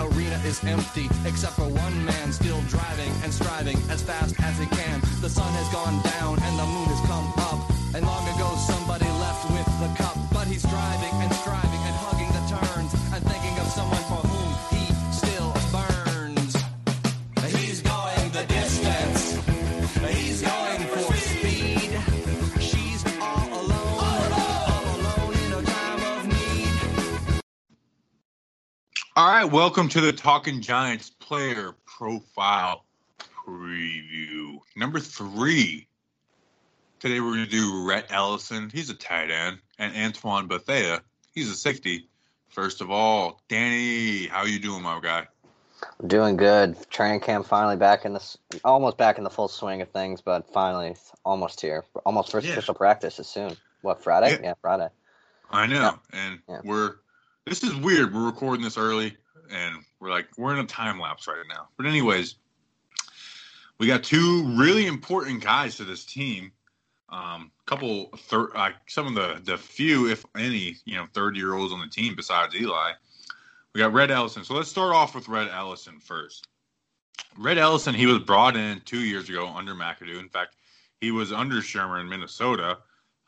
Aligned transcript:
Arena 0.00 0.38
is 0.46 0.62
empty, 0.64 1.08
except 1.26 1.54
for 1.54 1.68
one 1.68 2.04
man 2.04 2.32
still 2.32 2.60
driving 2.68 3.10
and 3.22 3.32
striving 3.32 3.76
as 3.90 4.02
fast 4.02 4.34
as 4.40 4.58
he 4.58 4.66
can. 4.66 5.00
The 5.20 5.28
sun 5.28 5.52
has 5.54 5.68
gone 5.72 6.00
down 6.02 6.38
and 6.42 6.58
the 6.58 6.66
moon 6.66 6.88
has 6.88 7.02
come 7.10 7.26
up. 7.50 7.60
And 7.94 8.06
long 8.06 8.24
ago 8.34 8.54
somebody 8.66 9.08
left 9.18 9.50
with 9.50 9.68
the 9.82 9.90
cup, 9.96 10.16
but 10.32 10.46
he's 10.46 10.62
driving 10.62 11.14
and 11.22 11.37
All 29.18 29.26
right, 29.26 29.44
welcome 29.44 29.88
to 29.88 30.00
the 30.00 30.12
Talking 30.12 30.60
Giants 30.60 31.10
player 31.10 31.74
profile 31.86 32.84
preview. 33.44 34.60
Number 34.76 35.00
three. 35.00 35.88
Today 37.00 37.18
we're 37.18 37.32
going 37.34 37.44
to 37.44 37.50
do 37.50 37.84
Rhett 37.84 38.06
Ellison. 38.10 38.70
He's 38.72 38.90
a 38.90 38.94
tight 38.94 39.32
end. 39.32 39.58
And 39.80 39.92
Antoine 39.96 40.46
Bethea. 40.46 41.02
He's 41.34 41.50
a 41.50 41.56
safety. 41.56 42.08
First 42.48 42.80
of 42.80 42.92
all, 42.92 43.42
Danny, 43.48 44.28
how 44.28 44.44
you 44.44 44.60
doing, 44.60 44.84
my 44.84 45.00
guy? 45.00 45.26
I'm 46.00 46.06
doing 46.06 46.36
good. 46.36 46.76
Training 46.88 47.18
camp 47.18 47.44
finally 47.44 47.74
back 47.74 48.04
in 48.04 48.12
the 48.12 48.36
almost 48.62 48.98
back 48.98 49.18
in 49.18 49.24
the 49.24 49.30
full 49.30 49.48
swing 49.48 49.82
of 49.82 49.90
things, 49.90 50.20
but 50.20 50.48
finally 50.52 50.94
almost 51.24 51.60
here. 51.60 51.84
Almost 52.06 52.30
first 52.30 52.46
Yeah. 52.46 52.52
official 52.52 52.74
practice 52.74 53.18
is 53.18 53.26
soon. 53.26 53.56
What 53.82 54.00
Friday? 54.00 54.34
Yeah. 54.34 54.50
Yeah, 54.50 54.54
Friday. 54.62 54.90
I 55.50 55.66
know. 55.66 55.98
And 56.12 56.38
Yeah. 56.48 56.60
we're 56.62 56.98
this 57.48 57.62
is 57.62 57.74
weird. 57.76 58.14
We're 58.14 58.26
recording 58.26 58.62
this 58.62 58.76
early 58.76 59.16
and 59.50 59.76
we're 60.00 60.10
like 60.10 60.28
we're 60.36 60.52
in 60.52 60.60
a 60.60 60.66
time 60.66 61.00
lapse 61.00 61.26
right 61.26 61.38
now. 61.48 61.68
But 61.76 61.86
anyways, 61.86 62.36
we 63.78 63.86
got 63.86 64.04
two 64.04 64.44
really 64.58 64.86
important 64.86 65.42
guys 65.42 65.76
to 65.76 65.84
this 65.84 66.04
team. 66.04 66.52
Um, 67.08 67.50
a 67.62 67.64
couple 67.64 68.10
thir- 68.18 68.54
uh, 68.54 68.72
some 68.86 69.06
of 69.06 69.14
the 69.14 69.40
the 69.50 69.56
few, 69.56 70.08
if 70.08 70.24
any, 70.36 70.76
you 70.84 70.96
know, 70.96 71.06
third 71.14 71.36
year 71.36 71.54
olds 71.54 71.72
on 71.72 71.80
the 71.80 71.88
team 71.88 72.14
besides 72.14 72.54
Eli. 72.54 72.92
We 73.74 73.80
got 73.80 73.92
Rhett 73.92 74.10
Ellison. 74.10 74.44
So 74.44 74.54
let's 74.54 74.68
start 74.68 74.94
off 74.94 75.14
with 75.14 75.28
Rhett 75.28 75.50
Ellison 75.50 76.00
first. 76.00 76.48
Rhett 77.38 77.58
Ellison, 77.58 77.94
he 77.94 78.06
was 78.06 78.18
brought 78.18 78.56
in 78.56 78.80
two 78.80 79.00
years 79.00 79.28
ago 79.28 79.46
under 79.46 79.74
McAdoo. 79.74 80.18
In 80.18 80.28
fact, 80.28 80.56
he 81.00 81.10
was 81.10 81.32
under 81.32 81.56
Shurmur 81.56 82.00
in 82.00 82.08
Minnesota. 82.08 82.78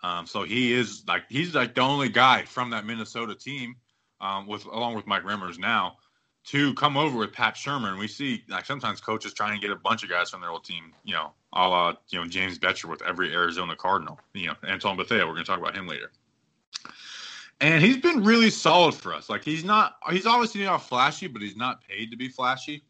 Um, 0.02 0.27
so 0.27 0.42
he 0.42 0.72
is 0.72 1.05
like 1.06 1.24
he's 1.28 1.55
like 1.55 1.74
the 1.74 1.82
only 1.82 2.08
guy 2.08 2.42
from 2.42 2.70
that 2.70 2.84
Minnesota 2.84 3.34
team, 3.34 3.77
um, 4.20 4.46
with 4.46 4.64
along 4.66 4.94
with 4.94 5.06
Mike 5.06 5.24
Remmers 5.24 5.58
now, 5.58 5.96
to 6.44 6.74
come 6.74 6.96
over 6.96 7.18
with 7.18 7.32
Pat 7.32 7.54
Shurmur. 7.54 7.90
And 7.90 7.98
we 7.98 8.08
see 8.08 8.42
like 8.48 8.64
sometimes 8.64 9.00
coaches 9.00 9.32
trying 9.32 9.58
to 9.58 9.60
get 9.60 9.70
a 9.70 9.78
bunch 9.78 10.02
of 10.02 10.08
guys 10.08 10.30
from 10.30 10.40
their 10.40 10.50
old 10.50 10.64
team, 10.64 10.92
you 11.04 11.14
know, 11.14 11.32
a 11.52 11.68
la 11.68 11.94
you 12.08 12.20
know 12.20 12.27
James 12.27 12.58
Bettcher 12.58 12.86
with 12.86 13.02
every 13.02 13.32
Arizona 13.32 13.77
Cardinal, 13.77 14.18
you 14.34 14.46
know, 14.46 14.54
Antoine 14.68 14.96
Bethea. 14.96 15.27
We're 15.27 15.32
going 15.32 15.44
to 15.44 15.50
talk 15.50 15.60
about 15.60 15.77
him 15.77 15.86
later. 15.86 16.10
And 17.61 17.84
he's 17.84 17.98
been 17.98 18.24
really 18.24 18.48
solid 18.48 18.95
for 18.95 19.12
us. 19.12 19.28
Like 19.28 19.45
he's 19.45 19.64
not 19.64 19.96
he's 20.11 20.27
obviously 20.27 20.64
not 20.64 20.83
flashy, 20.83 21.27
but 21.27 21.42
he's 21.42 21.56
not 21.56 21.83
paid 21.86 22.11
to 22.11 22.16
be 22.16 22.28
flashy. 22.28 22.84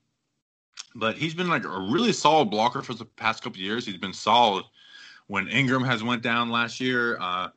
But 0.95 1.17
he's 1.17 1.35
been 1.35 1.49
like 1.49 1.65
a 1.65 1.81
really 1.91 2.13
solid 2.13 2.51
blocker 2.51 2.83
for 2.83 2.95
the 2.95 3.05
past 3.05 3.43
couple 3.43 3.61
years. 3.61 3.85
He's 3.87 3.97
been 3.97 4.13
solid 4.13 4.65
when 5.27 5.47
Engram 5.47 5.85
has 5.87 6.03
went 6.03 6.23
down 6.23 6.51
last 6.51 6.81
year. 6.81 7.17
Uh, 7.21 7.49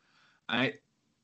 I, 0.50 0.74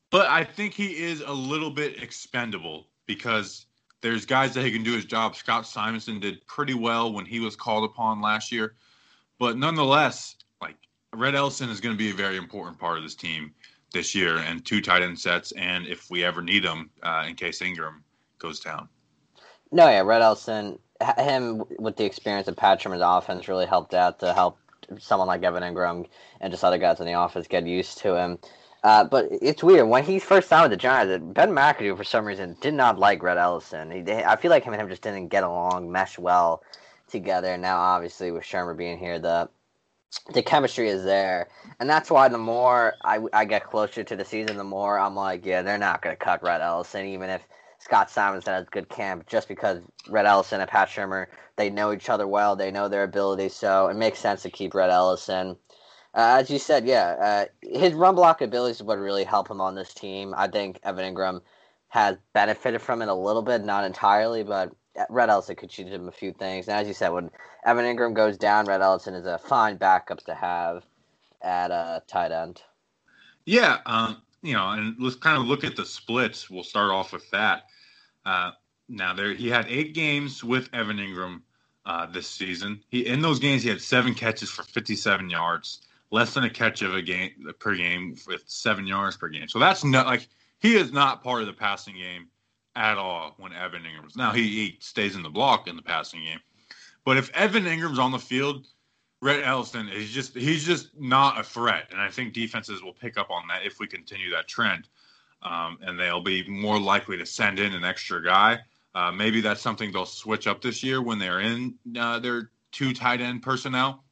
but 0.10 0.28
I 0.28 0.44
think 0.44 0.74
he 0.74 0.98
is 0.98 1.22
a 1.22 1.34
little 1.34 1.70
bit 1.70 2.02
expendable 2.02 2.88
because 3.06 3.66
there's 4.02 4.26
guys 4.26 4.54
that 4.54 4.64
he 4.64 4.72
can 4.72 4.84
do 4.84 4.94
his 4.94 5.06
job. 5.06 5.36
Scott 5.36 5.68
Simonson 5.68 6.20
did 6.20 6.46
pretty 6.48 6.74
well 6.74 7.12
when 7.12 7.26
he 7.26 7.40
was 7.40 7.56
called 7.56 7.84
upon 7.84 8.22
last 8.22 8.52
year, 8.52 8.76
but 9.40 9.58
nonetheless, 9.58 10.36
like 10.62 10.76
Rhett 11.14 11.36
Ellison 11.36 11.70
is 11.70 11.82
going 11.82 11.96
to 11.96 11.98
be 11.98 12.12
a 12.12 12.14
very 12.14 12.38
important 12.38 12.80
part 12.80 12.98
of 12.98 13.04
this 13.04 13.16
team 13.16 13.54
this 13.92 14.14
year, 14.14 14.38
and 14.38 14.66
two 14.66 14.82
tight 14.82 15.02
end 15.02 15.20
sets, 15.20 15.52
and 15.54 15.88
if 15.88 16.10
we 16.10 16.24
ever 16.24 16.42
need 16.42 16.64
them, 16.64 16.90
uh, 17.02 17.26
in 17.28 17.36
case 17.36 17.62
Engram 17.62 18.02
goes 18.38 18.60
down. 18.60 18.88
No, 19.72 19.88
yeah, 19.90 20.02
Rhett 20.02 20.22
Elson, 20.22 20.80
h- 21.02 21.16
him 21.18 21.64
with 21.80 21.98
the 21.98 22.06
experience 22.06 22.48
of 22.48 22.56
Pat 22.56 22.82
Shurmur's 22.82 23.02
offense 23.04 23.48
really 23.48 23.66
helped 23.66 23.94
out 23.94 24.20
to 24.20 24.34
help 24.34 24.60
someone 25.00 25.28
like 25.28 25.44
Evan 25.44 25.64
Engram 25.64 26.08
and 26.42 26.52
just 26.52 26.64
other 26.64 26.78
guys 26.78 27.00
in 27.00 27.06
the 27.06 27.14
office 27.14 27.48
get 27.48 27.66
used 27.66 28.00
to 28.00 28.16
him. 28.16 28.40
Uh, 28.84 29.04
but 29.04 29.28
it's 29.32 29.62
weird 29.62 29.88
when 29.88 30.04
he 30.04 30.20
first 30.20 30.48
signed 30.48 30.64
with 30.64 30.72
the 30.72 30.82
Giants. 30.82 31.24
Ben 31.34 31.50
McAdoo, 31.52 31.98
for 31.98 32.04
some 32.04 32.26
reason, 32.26 32.56
did 32.62 32.74
not 32.74 32.98
like 32.98 33.22
Rhett 33.22 33.38
Ellison. 33.38 33.92
He, 33.92 34.02
they, 34.02 34.24
I 34.24 34.38
feel 34.38 34.52
like 34.52 34.64
him 34.64 34.74
and 34.74 34.82
him 34.82 34.90
just 34.90 35.02
didn't 35.02 35.28
get 35.28 35.44
along, 35.44 35.92
mesh 35.92 36.18
well 36.18 36.64
together. 37.10 37.58
Now, 37.58 37.78
obviously, 37.78 38.32
with 38.32 38.44
Shurmur 38.44 38.78
being 38.78 38.98
here, 38.98 39.20
the 39.20 39.50
the 40.34 40.42
chemistry 40.42 40.90
is 40.90 41.04
there, 41.04 41.50
and 41.80 41.88
that's 41.90 42.10
why 42.10 42.30
the 42.30 42.38
more 42.38 42.96
I, 43.04 43.20
I 43.32 43.46
get 43.46 43.70
closer 43.70 44.04
to 44.04 44.16
the 44.16 44.26
season, 44.26 44.58
the 44.58 44.64
more 44.64 44.98
I'm 44.98 45.16
like, 45.16 45.46
yeah, 45.46 45.62
they're 45.62 45.78
not 45.78 46.02
going 46.02 46.16
to 46.16 46.24
cut 46.24 46.42
Rhett 46.42 46.62
Ellison, 46.62 47.06
even 47.06 47.30
if 47.30 47.42
Scott 47.78 48.10
Simonson 48.10 48.54
has 48.54 48.68
good 48.70 48.90
camp, 48.90 49.28
just 49.28 49.48
because 49.48 49.82
Rhett 50.10 50.26
Ellison 50.26 50.62
and 50.62 50.70
Pat 50.70 50.90
Shurmur 50.90 51.28
they 51.58 51.70
know 51.70 51.92
each 51.92 52.10
other 52.10 52.26
well, 52.28 52.56
they 52.56 52.72
know 52.72 52.88
their 52.88 53.04
abilities, 53.04 53.54
so 53.54 53.90
it 53.90 53.98
makes 53.98 54.18
sense 54.18 54.42
to 54.44 54.50
keep 54.50 54.74
Rhett 54.74 54.90
Ellison. 54.90 55.58
Uh, 56.20 56.40
as 56.42 56.50
you 56.50 56.60
said, 56.60 56.86
yeah, 56.86 57.48
uh, 57.64 57.78
his 57.80 57.94
run 57.94 58.14
block 58.14 58.42
abilities 58.42 58.84
would 58.84 59.00
really 59.00 59.24
help 59.24 59.50
him 59.50 59.62
on 59.62 59.74
this 59.74 59.94
team. 59.94 60.34
I 60.36 60.50
think 60.50 60.78
Evan 60.84 61.16
Engram 61.16 61.40
has 61.88 62.18
benefited 62.34 62.82
from 62.82 63.02
it 63.02 63.08
a 63.08 63.14
little 63.14 63.42
bit, 63.42 63.64
not 63.64 63.86
entirely, 63.86 64.44
but 64.44 64.76
Rhett 65.10 65.30
Ellison 65.30 65.56
could 65.56 65.70
teach 65.70 65.88
him 65.88 66.10
a 66.10 66.12
few 66.12 66.34
things. 66.34 66.68
And 66.68 66.76
as 66.76 66.90
you 66.90 66.94
said, 66.94 67.14
when 67.14 67.32
Evan 67.64 67.86
Engram 67.86 68.14
goes 68.14 68.38
down, 68.38 68.66
Rhett 68.66 68.82
Ellison 68.82 69.14
is 69.14 69.26
a 69.26 69.38
fine 69.38 69.78
backup 69.78 70.20
to 70.26 70.36
have 70.36 70.84
at 71.42 71.72
a 71.72 72.04
tight 72.06 72.34
end. 72.34 72.64
Yeah, 73.46 73.78
um, 73.86 74.22
you 74.42 74.56
know, 74.56 74.72
and 74.72 74.98
let's 75.00 75.16
kind 75.16 75.38
of 75.38 75.46
look 75.46 75.64
at 75.64 75.78
the 75.78 75.86
splits. 75.86 76.50
We'll 76.50 76.66
start 76.66 76.92
off 76.92 77.14
with 77.14 77.32
that. 77.32 77.64
Uh, 78.26 78.52
now, 78.90 79.14
there 79.14 79.34
he 79.34 79.48
had 79.48 79.68
eight 79.70 79.96
games 79.96 80.44
with 80.44 80.68
Evan 80.74 80.98
Engram 80.98 81.44
uh, 81.86 82.08
this 82.08 82.28
season. 82.28 82.82
He 82.90 83.08
in 83.08 83.22
those 83.22 83.40
games 83.40 83.64
he 83.64 83.70
had 83.70 83.80
seven 83.80 84.14
catches 84.14 84.50
for 84.50 84.64
57 84.64 85.30
yards, 85.30 85.88
less 86.12 86.34
than 86.34 86.44
a 86.44 86.50
catch 86.50 86.82
of 86.82 86.96
a 86.96 87.02
game 87.02 87.32
per 87.60 87.76
game 87.76 88.16
with 88.28 88.44
seven 88.48 88.88
yards 88.88 89.18
per 89.18 89.30
game. 89.30 89.48
So 89.48 89.60
that's 89.60 89.84
not 89.84 90.06
like 90.06 90.28
he 90.60 90.76
is 90.76 90.92
not 90.92 91.24
part 91.24 91.42
of 91.42 91.48
the 91.48 91.54
passing 91.54 91.96
game 91.96 92.28
at 92.76 92.98
all 92.98 93.36
when 93.38 93.54
Evan 93.54 93.84
Engram's. 93.84 94.16
Now 94.16 94.32
he, 94.32 94.44
he 94.48 94.78
stays 94.80 95.16
in 95.16 95.24
the 95.24 95.30
block 95.30 95.68
in 95.68 95.76
the 95.76 95.82
passing 95.82 96.24
game, 96.24 96.40
but 97.06 97.18
if 97.18 97.30
Evan 97.36 97.66
Engram's 97.66 98.00
on 98.00 98.12
the 98.12 98.20
field, 98.20 98.68
Rhett 99.22 99.44
Ellison 99.44 99.90
is 99.90 100.10
just 100.10 100.36
he's 100.36 100.66
just 100.66 100.90
not 100.98 101.40
a 101.40 101.44
threat, 101.44 101.88
and 101.92 102.00
I 102.00 102.10
think 102.10 102.34
defenses 102.34 102.82
will 102.82 102.94
pick 102.94 103.18
up 103.18 103.30
on 103.30 103.48
that 103.50 103.66
if 103.66 103.80
we 103.80 103.88
continue 103.88 104.32
that 104.32 104.48
trend, 104.48 104.88
um, 105.44 105.78
and 105.82 106.00
they'll 106.00 106.24
be 106.24 106.48
more 106.48 106.80
likely 106.80 107.18
to 107.18 107.26
send 107.26 107.60
in 107.60 107.74
an 107.74 107.84
extra 107.84 108.24
guy. 108.24 108.60
Uh, 108.96 109.12
maybe 109.12 109.42
that's 109.42 109.62
something 109.62 109.92
they'll 109.92 110.06
switch 110.06 110.48
up 110.48 110.62
this 110.62 110.84
year 110.84 111.02
when 111.02 111.20
they're 111.20 111.42
in 111.42 111.76
uh, 111.98 112.20
their 112.20 112.50
two 112.72 112.94
tight 112.94 113.22
end 113.22 113.42
personnel, 113.42 114.04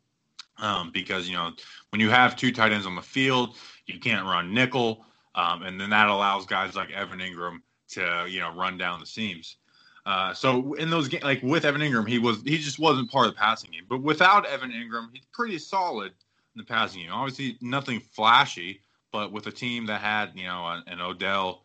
um, 0.59 0.92
because 0.92 1.27
you 1.27 1.36
know 1.36 1.51
when 1.89 2.01
you 2.01 2.09
have 2.09 2.36
two 2.36 2.51
tight 2.51 2.71
ends 2.71 2.86
on 2.86 2.95
the 2.95 3.01
field, 3.01 3.56
you 3.86 4.00
can't 4.00 4.25
run 4.25 4.54
nickel, 4.54 5.06
um, 5.36 5.63
and 5.63 5.80
then 5.80 5.89
that 5.89 6.09
allows 6.09 6.45
guys 6.45 6.75
like 6.75 6.92
Evan 6.92 7.19
Engram 7.19 7.59
to 7.89 8.25
you 8.27 8.39
know 8.39 8.54
run 8.56 8.77
down 8.77 9.00
the 9.00 9.06
seams. 9.06 9.57
Uh, 10.06 10.33
so 10.33 10.74
in 10.75 10.89
those 10.89 11.09
games, 11.09 11.24
like 11.24 11.44
with 11.44 11.65
Evan 11.65 11.81
Engram, 11.81 12.07
he 12.07 12.18
was 12.18 12.42
he 12.44 12.57
just 12.57 12.80
wasn't 12.80 13.12
part 13.12 13.27
of 13.27 13.33
the 13.33 13.39
passing 13.39 13.71
game. 13.71 13.83
But 13.89 14.01
without 14.01 14.45
Evan 14.45 14.71
Engram, 14.71 15.09
he's 15.12 15.25
pretty 15.33 15.59
solid 15.59 16.13
in 16.56 16.59
the 16.59 16.63
passing 16.63 17.01
game. 17.01 17.12
Obviously, 17.12 17.57
nothing 17.62 18.00
flashy, 18.00 18.81
but 19.12 19.31
with 19.31 19.48
a 19.48 19.51
team 19.51 19.86
that 19.88 20.00
had 20.01 20.31
you 20.33 20.45
know 20.45 20.65
an, 20.65 20.83
an 20.88 21.01
Odell, 21.01 21.63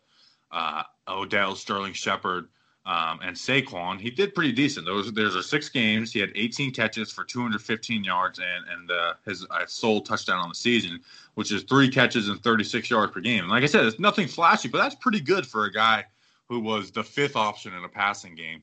uh, 0.51 0.83
Odell, 1.07 1.55
Sterling 1.55 1.93
Shepard, 1.93 2.49
um, 2.85 3.19
and 3.23 3.35
Saquon, 3.35 3.99
he 3.99 4.09
did 4.11 4.35
pretty 4.35 4.51
decent. 4.51 4.85
Those 4.85 5.11
there's 5.13 5.35
are 5.35 5.41
six 5.43 5.69
games. 5.69 6.11
He 6.11 6.19
had 6.19 6.31
18 6.35 6.71
catches 6.71 7.11
for 7.11 7.23
215 7.23 8.03
yards 8.03 8.39
and 8.39 8.65
and 8.69 8.91
uh, 8.91 9.13
his 9.25 9.45
uh, 9.51 9.65
sole 9.67 10.01
touchdown 10.01 10.39
on 10.39 10.49
the 10.49 10.55
season, 10.55 10.99
which 11.35 11.51
is 11.51 11.63
three 11.63 11.89
catches 11.89 12.29
and 12.29 12.41
36 12.43 12.89
yards 12.89 13.13
per 13.13 13.21
game. 13.21 13.41
And 13.41 13.49
like 13.49 13.63
I 13.63 13.67
said, 13.67 13.85
it's 13.85 13.99
nothing 13.99 14.27
flashy, 14.27 14.67
but 14.69 14.79
that's 14.79 14.95
pretty 14.95 15.21
good 15.21 15.47
for 15.47 15.65
a 15.65 15.71
guy 15.71 16.05
who 16.49 16.59
was 16.59 16.91
the 16.91 17.03
fifth 17.03 17.35
option 17.37 17.73
in 17.73 17.83
a 17.85 17.89
passing 17.89 18.35
game. 18.35 18.61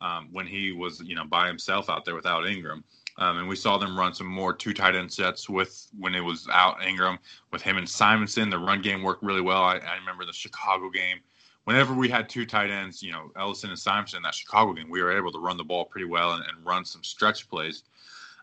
um, 0.00 0.28
when 0.32 0.46
he 0.46 0.72
was 0.72 1.00
you 1.04 1.14
know 1.14 1.24
by 1.24 1.46
himself 1.46 1.88
out 1.90 2.04
there 2.04 2.14
without 2.14 2.44
Engram. 2.44 2.82
Um, 3.18 3.38
and 3.38 3.48
we 3.48 3.56
saw 3.56 3.78
them 3.78 3.98
run 3.98 4.12
some 4.14 4.26
more 4.26 4.52
two 4.52 4.74
tight 4.74 4.94
end 4.94 5.10
sets 5.12 5.48
with 5.48 5.88
when 5.98 6.14
it 6.14 6.20
was 6.20 6.46
out 6.52 6.80
Engram 6.80 7.18
with 7.50 7.62
him 7.62 7.78
and 7.78 7.88
Simonson. 7.88 8.50
The 8.50 8.58
run 8.58 8.82
game 8.82 9.02
worked 9.02 9.22
really 9.22 9.40
well. 9.40 9.62
I, 9.62 9.76
I 9.78 9.96
remember 9.96 10.26
the 10.26 10.32
Chicago 10.34 10.90
game. 10.90 11.20
Whenever 11.66 11.94
we 11.94 12.08
had 12.08 12.28
two 12.28 12.46
tight 12.46 12.70
ends, 12.70 13.02
you 13.02 13.10
know, 13.10 13.32
Ellison 13.36 13.70
and 13.70 13.78
Simonson 13.78 14.18
in 14.18 14.22
that 14.22 14.36
Chicago 14.36 14.72
game, 14.72 14.88
we 14.88 15.02
were 15.02 15.16
able 15.16 15.32
to 15.32 15.40
run 15.40 15.56
the 15.56 15.64
ball 15.64 15.84
pretty 15.84 16.06
well 16.06 16.34
and, 16.34 16.44
and 16.44 16.64
run 16.64 16.84
some 16.84 17.02
stretch 17.02 17.48
plays. 17.50 17.82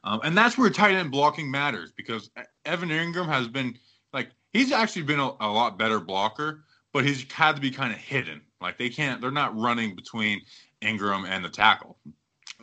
Um, 0.03 0.19
and 0.25 0.37
that's 0.37 0.57
where 0.57 0.69
tight 0.69 0.95
end 0.95 1.09
blocking 1.09 1.49
matters 1.49 1.93
because 1.95 2.29
Evan 2.65 2.89
Engram 2.89 3.27
has 3.27 3.47
been 3.47 3.77
like 4.11 4.27
he's 4.51 4.73
actually 4.73 5.03
been 5.03 5.21
a, 5.21 5.31
a 5.39 5.47
lot 5.47 5.79
better 5.79 6.01
blocker, 6.01 6.65
but 6.91 7.05
he's 7.05 7.25
had 7.31 7.55
to 7.55 7.61
be 7.61 7.71
kind 7.71 7.93
of 7.93 7.97
hidden. 7.97 8.41
Like 8.59 8.77
they 8.77 8.89
can't, 8.89 9.21
they're 9.21 9.31
not 9.31 9.57
running 9.57 9.95
between 9.95 10.41
Engram 10.81 11.25
and 11.25 11.45
the 11.45 11.49
tackle. 11.49 11.97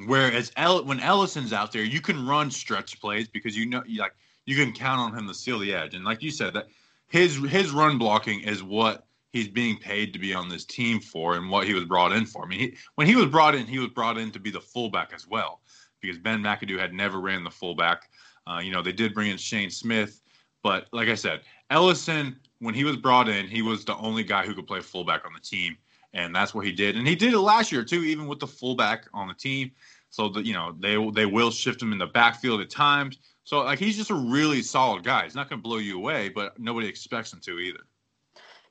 Whereas 0.06 0.52
El, 0.56 0.84
when 0.84 1.00
Ellison's 1.00 1.54
out 1.54 1.72
there, 1.72 1.84
you 1.84 2.02
can 2.02 2.26
run 2.26 2.50
stretch 2.50 3.00
plays 3.00 3.28
because 3.28 3.56
you 3.56 3.64
know, 3.64 3.82
like 3.96 4.14
you 4.44 4.56
can 4.56 4.74
count 4.74 5.00
on 5.00 5.18
him 5.18 5.26
to 5.26 5.34
seal 5.34 5.58
the 5.58 5.72
edge. 5.72 5.94
And 5.94 6.04
like 6.04 6.22
you 6.22 6.30
said, 6.30 6.52
that 6.52 6.68
his 7.08 7.36
his 7.36 7.70
run 7.70 7.96
blocking 7.96 8.40
is 8.40 8.62
what 8.62 9.06
he's 9.32 9.48
being 9.48 9.76
paid 9.78 10.12
to 10.12 10.18
be 10.18 10.34
on 10.34 10.48
this 10.48 10.64
team 10.64 11.00
for, 11.00 11.36
and 11.36 11.50
what 11.50 11.66
he 11.66 11.74
was 11.74 11.84
brought 11.84 12.12
in 12.12 12.26
for. 12.26 12.44
I 12.44 12.48
mean, 12.48 12.58
he, 12.58 12.76
when 12.94 13.06
he 13.06 13.16
was 13.16 13.26
brought 13.26 13.54
in, 13.54 13.66
he 13.66 13.78
was 13.78 13.88
brought 13.88 14.18
in 14.18 14.30
to 14.32 14.40
be 14.40 14.50
the 14.50 14.60
fullback 14.60 15.12
as 15.14 15.26
well, 15.26 15.60
because 16.00 16.18
Ben 16.18 16.42
McAdoo 16.42 16.78
had 16.78 16.92
never 16.92 17.20
ran 17.20 17.44
the 17.44 17.50
fullback. 17.50 18.10
Uh, 18.46 18.58
you 18.58 18.72
know, 18.72 18.82
they 18.82 18.92
did 18.92 19.14
bring 19.14 19.30
in 19.30 19.36
Shane 19.36 19.70
Smith, 19.70 20.22
but 20.62 20.86
like 20.92 21.08
I 21.08 21.14
said, 21.14 21.40
Ellison, 21.70 22.36
when 22.58 22.74
he 22.74 22.84
was 22.84 22.96
brought 22.96 23.28
in, 23.28 23.46
he 23.46 23.62
was 23.62 23.84
the 23.84 23.96
only 23.96 24.24
guy 24.24 24.44
who 24.44 24.54
could 24.54 24.66
play 24.66 24.80
fullback 24.80 25.24
on 25.24 25.32
the 25.32 25.40
team 25.40 25.76
and 26.12 26.34
that's 26.34 26.54
what 26.54 26.64
he 26.64 26.72
did. 26.72 26.96
And 26.96 27.06
he 27.06 27.14
did 27.14 27.32
it 27.32 27.38
last 27.38 27.70
year 27.70 27.84
too, 27.84 28.02
even 28.02 28.26
with 28.26 28.40
the 28.40 28.46
fullback 28.46 29.06
on 29.14 29.28
the 29.28 29.34
team. 29.34 29.70
So 30.12 30.28
that 30.30 30.44
you 30.44 30.52
know 30.52 30.74
they 30.80 30.96
they 31.12 31.26
will 31.26 31.52
shift 31.52 31.80
him 31.80 31.92
in 31.92 31.98
the 31.98 32.06
backfield 32.06 32.60
at 32.60 32.68
times. 32.68 33.18
So 33.44 33.60
like 33.62 33.78
he's 33.78 33.96
just 33.96 34.10
a 34.10 34.14
really 34.14 34.60
solid 34.60 35.04
guy. 35.04 35.24
He's 35.24 35.36
not 35.36 35.48
going 35.48 35.60
to 35.60 35.62
blow 35.62 35.78
you 35.78 35.96
away, 35.96 36.28
but 36.30 36.58
nobody 36.58 36.88
expects 36.88 37.32
him 37.32 37.40
to 37.42 37.58
either. 37.60 37.80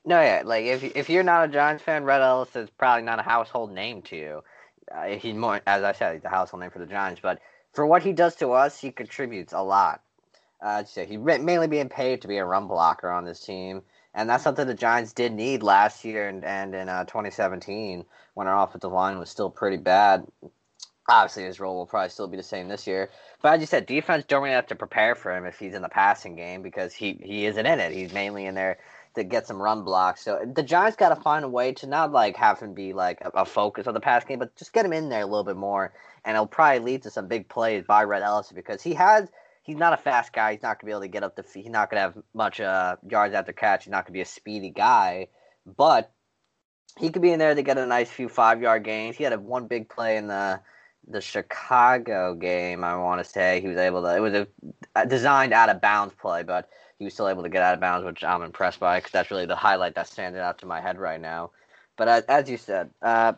No, 0.05 0.19
yeah, 0.21 0.43
like 0.45 0.65
if 0.65 0.83
if 0.83 1.09
you're 1.09 1.23
not 1.23 1.49
a 1.49 1.51
Giants 1.51 1.83
fan, 1.83 2.03
Rhett 2.03 2.21
Ellis 2.21 2.55
is 2.55 2.69
probably 2.69 3.03
not 3.03 3.19
a 3.19 3.23
household 3.23 3.71
name 3.71 4.01
to 4.03 4.15
you. 4.15 4.43
Uh, 4.91 5.17
he's 5.17 5.35
more, 5.35 5.61
as 5.67 5.83
I 5.83 5.91
said, 5.91 6.15
he's 6.15 6.25
a 6.25 6.29
household 6.29 6.61
name 6.61 6.71
for 6.71 6.79
the 6.79 6.85
Giants. 6.85 7.21
But 7.21 7.39
for 7.73 7.85
what 7.85 8.01
he 8.01 8.13
does 8.13 8.35
to 8.37 8.53
us, 8.53 8.79
he 8.79 8.91
contributes 8.91 9.53
a 9.53 9.61
lot. 9.61 10.01
Uh, 10.61 10.83
so 10.83 11.05
he's 11.05 11.19
mainly 11.19 11.67
being 11.67 11.89
paid 11.89 12.21
to 12.21 12.27
be 12.27 12.37
a 12.37 12.45
run 12.45 12.67
blocker 12.67 13.09
on 13.09 13.23
this 13.23 13.39
team 13.39 13.81
and 14.13 14.29
that's 14.29 14.43
something 14.43 14.67
the 14.67 14.73
Giants 14.73 15.13
did 15.13 15.33
need 15.33 15.63
last 15.63 16.03
year 16.03 16.27
and, 16.27 16.43
and 16.43 16.73
in 16.73 16.89
uh, 16.89 17.05
2017 17.05 18.05
when 18.33 18.47
our 18.47 18.63
offensive 18.63 18.91
line 18.91 19.19
was 19.19 19.29
still 19.29 19.49
pretty 19.49 19.77
bad. 19.77 20.25
Obviously, 21.07 21.43
his 21.43 21.59
role 21.59 21.75
will 21.75 21.85
probably 21.85 22.09
still 22.09 22.27
be 22.27 22.37
the 22.37 22.43
same 22.43 22.67
this 22.67 22.85
year. 22.85 23.09
But 23.41 23.53
as 23.53 23.61
you 23.61 23.65
said, 23.65 23.85
defense 23.85 24.25
don't 24.27 24.43
really 24.43 24.55
have 24.55 24.67
to 24.67 24.75
prepare 24.75 25.15
for 25.15 25.35
him 25.35 25.45
if 25.45 25.57
he's 25.57 25.73
in 25.73 25.81
the 25.81 25.89
passing 25.89 26.35
game 26.35 26.61
because 26.61 26.93
he, 26.93 27.19
he 27.23 27.45
isn't 27.45 27.65
in 27.65 27.79
it. 27.79 27.93
He's 27.93 28.13
mainly 28.13 28.45
in 28.45 28.55
there 28.55 28.77
to 29.19 29.23
get 29.23 29.47
some 29.47 29.61
run 29.61 29.83
blocks. 29.83 30.21
So 30.23 30.43
the 30.53 30.63
Giants 30.63 30.97
got 30.97 31.09
to 31.09 31.21
find 31.21 31.45
a 31.45 31.49
way 31.49 31.73
to 31.73 31.87
not 31.87 32.11
like 32.11 32.35
have 32.37 32.59
him 32.59 32.73
be 32.73 32.93
like 32.93 33.21
a, 33.21 33.29
a, 33.29 33.45
focus 33.45 33.87
of 33.87 33.93
the 33.93 33.99
pass 33.99 34.25
game, 34.25 34.39
but 34.39 34.55
just 34.55 34.73
get 34.73 34.85
him 34.85 34.93
in 34.93 35.09
there 35.09 35.21
a 35.21 35.25
little 35.25 35.43
bit 35.43 35.55
more, 35.55 35.93
and 36.25 36.35
it'll 36.35 36.47
probably 36.47 36.79
lead 36.79 37.03
to 37.03 37.11
some 37.11 37.27
big 37.27 37.47
plays 37.47 37.83
by 37.87 38.03
Rhett 38.03 38.23
Ellison 38.23 38.55
because 38.55 38.81
he 38.81 38.93
has 38.95 39.29
he's 39.63 39.77
not 39.77 39.93
a 39.93 39.97
fast 39.97 40.33
guy. 40.33 40.53
He's 40.53 40.63
not 40.63 40.79
gonna 40.79 40.87
be 40.87 40.91
able 40.91 41.01
to 41.01 41.07
get 41.07 41.23
up 41.23 41.35
the. 41.35 41.45
He's 41.53 41.69
not 41.69 41.89
gonna 41.89 42.01
have 42.01 42.17
much 42.33 42.59
uh, 42.59 42.95
yards 43.09 43.33
after 43.33 43.53
catch. 43.53 43.85
He's 43.85 43.91
not 43.91 44.05
gonna 44.05 44.13
be 44.13 44.21
a 44.21 44.25
speedy 44.25 44.71
guy, 44.71 45.27
but 45.77 46.11
he 46.97 47.09
could 47.09 47.21
be 47.21 47.31
in 47.31 47.39
there 47.39 47.55
to 47.55 47.61
get 47.61 47.77
a 47.77 47.85
nice 47.85 48.09
few 48.09 48.29
five 48.29 48.61
yard 48.61 48.83
gains. 48.83 49.15
He 49.15 49.23
had 49.23 49.33
a 49.33 49.39
one 49.39 49.67
big 49.67 49.89
play 49.89 50.17
in 50.17 50.27
the 50.27 50.59
the 51.07 51.21
Chicago 51.21 52.35
game. 52.35 52.83
I 52.83 52.97
want 52.97 53.23
to 53.23 53.29
say 53.29 53.61
he 53.61 53.67
was 53.67 53.77
able 53.77 54.01
to. 54.03 54.15
It 54.15 54.19
was 54.19 54.33
a 54.33 54.47
designed 55.07 55.53
out 55.53 55.69
of 55.69 55.81
bounds 55.81 56.13
play, 56.19 56.43
but 56.43 56.69
he 56.97 57.05
was 57.05 57.13
still 57.13 57.29
able 57.29 57.43
to 57.43 57.49
get 57.49 57.63
out 57.63 57.73
of 57.73 57.79
bounds, 57.79 58.05
which 58.05 58.23
I'm 58.23 58.43
impressed 58.43 58.79
by 58.79 58.99
because 58.99 59.11
that's 59.11 59.31
really 59.31 59.45
the 59.45 59.55
highlight 59.55 59.95
that's 59.95 60.11
standing 60.11 60.41
out 60.41 60.59
to 60.59 60.65
my 60.65 60.81
head 60.81 60.99
right 60.99 61.19
now. 61.19 61.51
But 61.97 62.07
as, 62.07 62.23
as 62.25 62.49
you 62.49 62.57
said, 62.57 62.89
uh, 63.01 63.33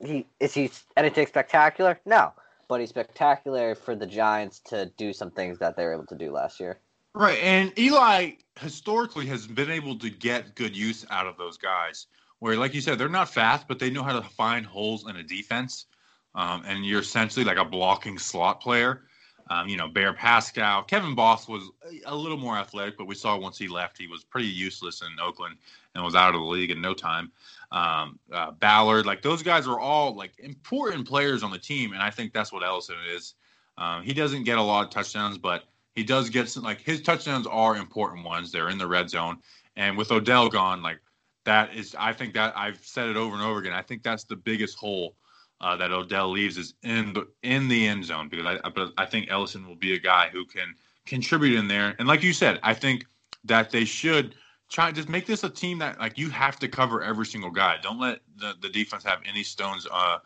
he 0.00 0.26
is 0.40 0.54
he 0.54 0.70
anything 0.96 1.26
spectacular? 1.26 2.00
No, 2.04 2.32
but 2.68 2.80
he's 2.80 2.90
spectacular 2.90 3.74
for 3.74 3.94
the 3.94 4.06
Giants 4.06 4.60
to 4.66 4.86
do 4.96 5.12
some 5.12 5.30
things 5.30 5.58
that 5.58 5.76
they 5.76 5.84
were 5.84 5.94
able 5.94 6.06
to 6.06 6.16
do 6.16 6.30
last 6.30 6.60
year. 6.60 6.78
Right, 7.14 7.38
and 7.42 7.76
Eli 7.78 8.32
historically 8.58 9.26
has 9.26 9.46
been 9.46 9.70
able 9.70 9.96
to 9.98 10.10
get 10.10 10.56
good 10.56 10.76
use 10.76 11.06
out 11.10 11.26
of 11.26 11.36
those 11.36 11.56
guys. 11.56 12.06
Where, 12.40 12.56
like 12.56 12.74
you 12.74 12.80
said, 12.80 12.98
they're 12.98 13.08
not 13.08 13.28
fast, 13.32 13.68
but 13.68 13.78
they 13.78 13.88
know 13.88 14.02
how 14.02 14.18
to 14.18 14.28
find 14.28 14.66
holes 14.66 15.08
in 15.08 15.16
a 15.16 15.22
defense. 15.22 15.86
Um, 16.34 16.64
and 16.66 16.84
you're 16.84 17.00
essentially 17.00 17.44
like 17.44 17.56
a 17.56 17.64
blocking 17.64 18.18
slot 18.18 18.60
player. 18.60 19.04
Um, 19.50 19.68
you 19.68 19.76
know, 19.76 19.88
Bear 19.88 20.14
Pascoe, 20.14 20.84
Kevin 20.86 21.14
Boss 21.14 21.46
was 21.46 21.70
a 22.06 22.16
little 22.16 22.38
more 22.38 22.56
athletic, 22.56 22.96
but 22.96 23.06
we 23.06 23.14
saw 23.14 23.36
once 23.36 23.58
he 23.58 23.68
left, 23.68 23.98
he 23.98 24.06
was 24.06 24.24
pretty 24.24 24.48
useless 24.48 25.02
in 25.02 25.08
Oakland 25.20 25.56
and 25.94 26.02
was 26.02 26.14
out 26.14 26.34
of 26.34 26.40
the 26.40 26.46
league 26.46 26.70
in 26.70 26.80
no 26.80 26.94
time 26.94 27.30
um, 27.74 28.18
uh, 28.32 28.52
Ballard. 28.52 29.04
Like 29.04 29.20
those 29.20 29.42
guys 29.42 29.66
are 29.66 29.78
all 29.78 30.14
like 30.14 30.38
important 30.38 31.06
players 31.06 31.42
on 31.42 31.50
the 31.50 31.58
team, 31.58 31.92
and 31.92 32.02
I 32.02 32.08
think 32.08 32.32
that's 32.32 32.52
what 32.52 32.64
Ellison 32.64 32.96
is. 33.14 33.34
Um, 33.76 34.02
he 34.02 34.14
doesn't 34.14 34.44
get 34.44 34.58
a 34.58 34.62
lot 34.62 34.84
of 34.84 34.90
touchdowns, 34.90 35.36
but 35.36 35.64
he 35.94 36.04
does 36.04 36.30
get 36.30 36.48
some. 36.48 36.62
Like 36.62 36.80
his 36.80 37.02
touchdowns 37.02 37.46
are 37.46 37.76
important 37.76 38.24
ones. 38.24 38.52
They're 38.52 38.70
in 38.70 38.78
the 38.78 38.86
red 38.86 39.10
zone, 39.10 39.38
and 39.76 39.98
with 39.98 40.12
Odell 40.12 40.48
gone, 40.48 40.82
like 40.82 41.00
that 41.44 41.74
is. 41.74 41.94
I 41.98 42.12
think 42.12 42.34
that 42.34 42.56
I've 42.56 42.78
said 42.84 43.08
it 43.08 43.16
over 43.16 43.34
and 43.34 43.44
over 43.44 43.58
again. 43.58 43.72
I 43.72 43.82
think 43.82 44.02
that's 44.02 44.24
the 44.24 44.36
biggest 44.36 44.78
hole. 44.78 45.16
Uh, 45.60 45.76
that 45.76 45.92
Odell 45.92 46.30
leaves 46.30 46.58
is 46.58 46.74
in 46.82 47.12
the 47.14 47.26
in 47.42 47.68
the 47.68 47.86
end 47.86 48.04
zone 48.04 48.28
because 48.28 48.44
I 48.44 48.68
but 48.68 48.92
I 48.98 49.06
think 49.06 49.28
Ellison 49.30 49.66
will 49.66 49.76
be 49.76 49.94
a 49.94 49.98
guy 49.98 50.28
who 50.30 50.44
can 50.44 50.74
contribute 51.06 51.58
in 51.58 51.68
there. 51.68 51.94
And 51.98 52.08
like 52.08 52.22
you 52.22 52.32
said, 52.32 52.58
I 52.62 52.74
think 52.74 53.06
that 53.44 53.70
they 53.70 53.84
should 53.84 54.34
try 54.70 54.90
just 54.90 55.08
make 55.08 55.26
this 55.26 55.44
a 55.44 55.50
team 55.50 55.78
that 55.78 55.98
like 55.98 56.18
you 56.18 56.30
have 56.30 56.58
to 56.58 56.68
cover 56.68 57.02
every 57.02 57.26
single 57.26 57.50
guy. 57.50 57.76
Don't 57.82 58.00
let 58.00 58.20
the, 58.36 58.54
the 58.60 58.68
defense 58.68 59.04
have 59.04 59.20
any 59.26 59.42
stones 59.42 59.86
uh, 59.90 60.18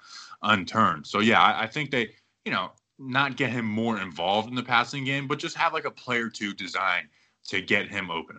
unturned. 0.43 1.07
So 1.07 1.21
yeah, 1.21 1.43
I, 1.43 1.65
I, 1.65 1.67
think 1.67 1.91
they 1.91 2.15
you 2.45 2.53
know 2.53 2.73
not 2.99 3.37
get 3.37 3.51
him 3.51 3.65
more 3.65 4.01
involved 4.01 4.49
in 4.49 4.55
the 4.55 4.63
passing 4.63 5.05
game, 5.05 5.27
but 5.27 5.39
just 5.39 5.57
have 5.57 5.73
like 5.73 5.85
a 5.85 5.91
player 5.91 6.29
two 6.29 6.55
design 6.55 7.09
to 7.49 7.61
get 7.61 7.89
him 7.89 8.11
open. 8.11 8.39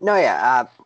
No, 0.00 0.16
yeah, 0.16 0.40
uh, 0.42 0.82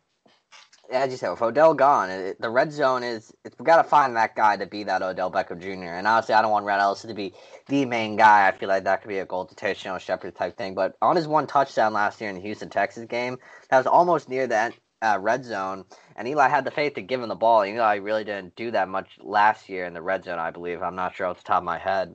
as 0.90 1.10
you 1.10 1.16
said, 1.16 1.30
with 1.30 1.42
Odell 1.42 1.74
gone, 1.74 2.10
it, 2.10 2.40
the 2.40 2.50
red 2.50 2.72
zone 2.72 3.02
is 3.02 3.32
we 3.58 3.64
got 3.64 3.82
to 3.82 3.88
find 3.88 4.16
that 4.16 4.34
guy 4.34 4.56
to 4.56 4.66
be 4.66 4.84
that 4.84 5.02
Odell 5.02 5.30
Beckham 5.30 5.60
Jr. 5.60 5.94
And 5.94 6.06
honestly, 6.06 6.34
I 6.34 6.42
don't 6.42 6.50
want 6.50 6.66
Rhett 6.66 6.80
Ellis 6.80 7.02
to 7.02 7.14
be 7.14 7.32
the 7.68 7.84
main 7.84 8.16
guy. 8.16 8.48
I 8.48 8.52
feel 8.52 8.68
like 8.68 8.84
that 8.84 9.02
could 9.02 9.08
be 9.08 9.18
a 9.18 9.26
to 9.26 9.54
touchdown 9.54 9.98
Shepard 9.98 10.36
type 10.36 10.56
thing. 10.56 10.74
But 10.74 10.96
on 11.02 11.16
his 11.16 11.28
one 11.28 11.46
touchdown 11.46 11.92
last 11.92 12.20
year 12.20 12.30
in 12.30 12.36
the 12.36 12.42
Houston 12.42 12.70
Texas 12.70 13.06
game, 13.06 13.38
that 13.70 13.78
was 13.78 13.86
almost 13.86 14.28
near 14.28 14.46
the 14.46 14.72
uh, 15.02 15.18
red 15.20 15.44
zone, 15.44 15.84
and 16.16 16.26
Eli 16.26 16.48
had 16.48 16.64
the 16.64 16.70
faith 16.70 16.94
to 16.94 17.02
give 17.02 17.20
him 17.20 17.28
the 17.28 17.34
ball. 17.34 17.64
Eli 17.64 17.96
really 17.96 18.24
didn't 18.24 18.56
do 18.56 18.70
that 18.70 18.88
much 18.88 19.18
last 19.22 19.68
year 19.68 19.84
in 19.84 19.94
the 19.94 20.02
red 20.02 20.24
zone, 20.24 20.38
I 20.38 20.50
believe. 20.50 20.82
I'm 20.82 20.96
not 20.96 21.14
sure 21.14 21.26
off 21.26 21.38
the 21.38 21.44
top 21.44 21.58
of 21.58 21.64
my 21.64 21.78
head, 21.78 22.14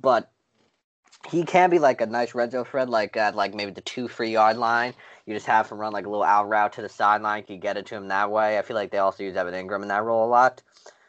but 0.00 0.30
he 1.30 1.44
can 1.44 1.70
be 1.70 1.78
like 1.78 2.00
a 2.00 2.06
nice 2.06 2.34
red 2.34 2.52
zone 2.52 2.64
thread, 2.64 2.88
like 2.88 3.16
at 3.16 3.34
like 3.34 3.54
maybe 3.54 3.72
the 3.72 3.80
two 3.80 4.08
free 4.08 4.30
yard 4.30 4.56
line. 4.56 4.94
You 5.28 5.34
just 5.34 5.46
have 5.46 5.70
him 5.70 5.76
run 5.76 5.92
like 5.92 6.06
a 6.06 6.08
little 6.08 6.24
out 6.24 6.48
route 6.48 6.72
to 6.72 6.82
the 6.82 6.88
sideline. 6.88 7.44
You 7.48 7.58
get 7.58 7.76
it 7.76 7.84
to 7.86 7.94
him 7.94 8.08
that 8.08 8.30
way. 8.30 8.58
I 8.58 8.62
feel 8.62 8.76
like 8.76 8.90
they 8.90 8.96
also 8.96 9.24
use 9.24 9.36
Evan 9.36 9.52
Engram 9.52 9.82
in 9.82 9.88
that 9.88 10.02
role 10.02 10.26
a 10.26 10.30
lot. 10.30 10.62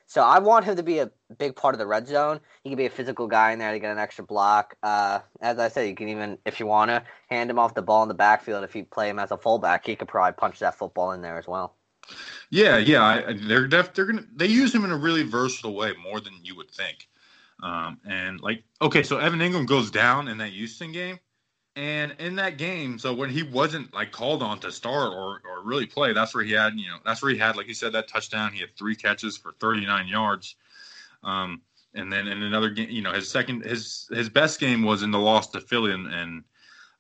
So 0.08 0.22
I 0.22 0.40
want 0.40 0.66
him 0.66 0.76
to 0.76 0.84
be 0.84 1.00
a 1.00 1.10
big 1.38 1.56
part 1.56 1.74
of 1.74 1.80
the 1.80 1.88
red 1.88 2.06
zone. 2.06 2.42
He 2.62 2.70
can 2.70 2.76
be 2.76 2.86
a 2.86 2.90
physical 2.90 3.28
guy 3.28 3.54
in 3.54 3.60
there 3.60 3.72
to 3.72 3.80
get 3.80 3.94
an 3.94 3.98
extra 3.98 4.26
block. 4.26 4.76
Uh, 4.84 5.20
as 5.40 5.58
I 5.58 5.70
said, 5.70 5.88
you 5.88 5.96
can 5.96 6.10
even, 6.10 6.38
if 6.46 6.60
you 6.60 6.66
want 6.66 6.90
to, 6.90 7.02
hand 7.30 7.50
him 7.50 7.60
off 7.60 7.76
the 7.76 7.82
ball 7.82 8.04
in 8.04 8.10
the 8.10 8.14
backfield. 8.14 8.66
If 8.66 8.76
you 8.76 8.84
play 8.84 9.08
him 9.08 9.20
as 9.20 9.32
a 9.32 9.38
fullback, 9.38 9.86
he 9.86 9.96
could 9.96 10.10
probably 10.10 10.34
punch 10.34 10.60
that 10.60 10.76
football 10.76 11.14
in 11.14 11.22
there 11.22 11.38
as 11.38 11.48
well. 11.48 11.78
Yeah, 12.50 12.78
yeah, 12.78 13.04
I, 13.04 13.34
they're 13.34 13.68
def, 13.68 13.94
they're 13.94 14.06
gonna 14.06 14.26
they 14.36 14.48
use 14.48 14.76
him 14.76 14.84
in 14.84 14.92
a 14.92 14.98
really 14.98 15.24
versatile 15.24 15.76
way, 15.76 15.94
more 16.04 16.20
than 16.20 16.34
you 16.44 16.58
would 16.58 16.72
think. 16.72 17.08
Um, 17.64 18.00
and 18.04 18.42
like, 18.42 18.64
okay, 18.82 19.04
so 19.04 19.18
Evan 19.18 19.40
Engram 19.40 19.66
goes 19.66 19.92
down 19.92 20.28
in 20.28 20.40
that 20.40 20.50
Houston 20.50 20.92
game, 20.92 21.20
and 21.80 22.14
in 22.20 22.36
that 22.36 22.58
game, 22.58 23.00
so 23.00 23.14
when 23.14 23.30
he 23.30 23.42
wasn't 23.42 23.94
like 23.94 24.12
called 24.12 24.44
on 24.44 24.60
to 24.60 24.72
start 24.72 25.14
or 25.14 25.42
or 25.50 25.64
really 25.64 25.86
play, 25.86 26.12
that's 26.12 26.36
where 26.36 26.44
he 26.44 26.52
had, 26.52 26.78
you 26.78 26.90
know, 26.90 26.98
that's 27.06 27.22
where 27.22 27.32
he 27.32 27.38
had, 27.38 27.56
like 27.56 27.70
you 27.70 27.74
said, 27.74 27.94
that 27.94 28.10
touchdown. 28.10 28.52
He 28.52 28.60
had 28.60 28.76
three 28.78 28.98
catches 28.98 29.38
for 29.38 29.54
39 29.62 30.10
yards. 30.10 30.58
Um, 31.24 31.62
and 31.94 32.12
then 32.12 32.28
in 32.28 32.44
another 32.44 32.70
game, 32.70 32.90
you 32.90 33.02
know, 33.02 33.14
his 33.14 33.32
second, 33.32 33.64
his 33.64 34.10
his 34.12 34.28
best 34.28 34.60
game 34.60 34.84
was 34.84 35.04
in 35.04 35.12
the 35.12 35.20
loss 35.20 35.48
to 35.52 35.62
Philly 35.62 35.94
and, 35.94 36.14
and 36.14 36.44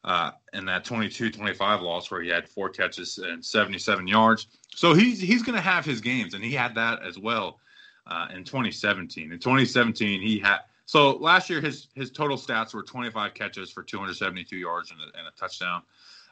uh, 0.05 0.31
in 0.53 0.63
that 0.65 0.86
22-25 0.86 1.81
loss 1.81 2.09
where 2.09 2.21
he 2.21 2.29
had 2.29 2.48
four 2.48 2.69
catches 2.69 3.17
and 3.17 3.43
77 3.43 4.07
yards. 4.07 4.48
So 4.74 4.93
he's 4.93 5.19
he's 5.19 5.43
going 5.43 5.57
to 5.57 5.62
have 5.62 5.83
his 5.83 6.00
games, 6.00 6.36
and 6.36 6.43
he 6.43 6.53
had 6.53 6.74
that 6.75 7.03
as 7.05 7.19
well 7.19 7.59
uh, 8.07 8.27
in 8.33 8.45
2017. 8.45 9.33
In 9.33 9.39
2017, 9.39 10.21
he 10.21 10.39
had 10.39 10.59
so 10.89 11.17
last 11.17 11.51
year 11.51 11.62
his 11.62 11.89
his 11.93 12.10
total 12.10 12.36
stats 12.36 12.74
were 12.74 12.81
25 12.81 13.36
catches 13.36 13.69
for 13.69 13.84
272 13.84 14.55
yards 14.55 14.89
and 14.89 15.00
a, 15.00 15.19
and 15.19 15.27
a 15.27 15.39
touchdown. 15.39 15.84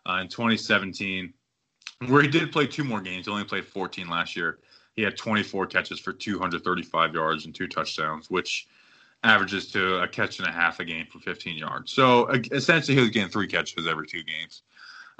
Uh, 0.09 0.17
in 0.21 0.27
2017, 0.27 1.31
where 2.07 2.23
he 2.23 2.27
did 2.27 2.51
play 2.51 2.65
two 2.65 2.83
more 2.83 2.99
games, 2.99 3.27
he 3.27 3.31
only 3.31 3.43
played 3.43 3.63
14 3.63 4.09
last 4.09 4.35
year. 4.35 4.57
he 4.95 5.03
had 5.03 5.15
24 5.15 5.67
catches 5.67 5.99
for 5.99 6.11
235 6.11 7.13
yards 7.13 7.45
and 7.45 7.53
two 7.53 7.67
touchdowns, 7.67 8.31
which 8.31 8.67
averages 9.23 9.69
to 9.73 10.01
a 10.01 10.07
catch 10.07 10.39
and 10.39 10.47
a 10.47 10.51
half 10.51 10.79
a 10.79 10.85
game 10.85 11.05
for 11.05 11.19
15 11.19 11.55
yards. 11.55 11.91
So 11.91 12.27
essentially, 12.51 12.95
he 12.95 13.01
was 13.01 13.11
getting 13.11 13.29
three 13.29 13.47
catches 13.47 13.85
every 13.85 14.07
two 14.07 14.23
games. 14.23 14.63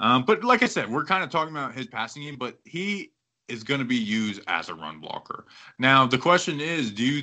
Um, 0.00 0.24
but 0.24 0.42
like 0.42 0.64
I 0.64 0.66
said, 0.66 0.90
we're 0.90 1.04
kind 1.04 1.22
of 1.22 1.30
talking 1.30 1.54
about 1.54 1.74
his 1.74 1.86
passing 1.86 2.24
game, 2.24 2.34
but 2.34 2.58
he 2.64 3.12
is 3.48 3.64
going 3.64 3.80
to 3.80 3.86
be 3.86 3.96
used 3.96 4.42
as 4.46 4.68
a 4.68 4.74
run 4.74 5.00
blocker. 5.00 5.46
Now 5.78 6.06
the 6.06 6.18
question 6.18 6.60
is, 6.60 6.90
do 6.90 7.04
you 7.04 7.22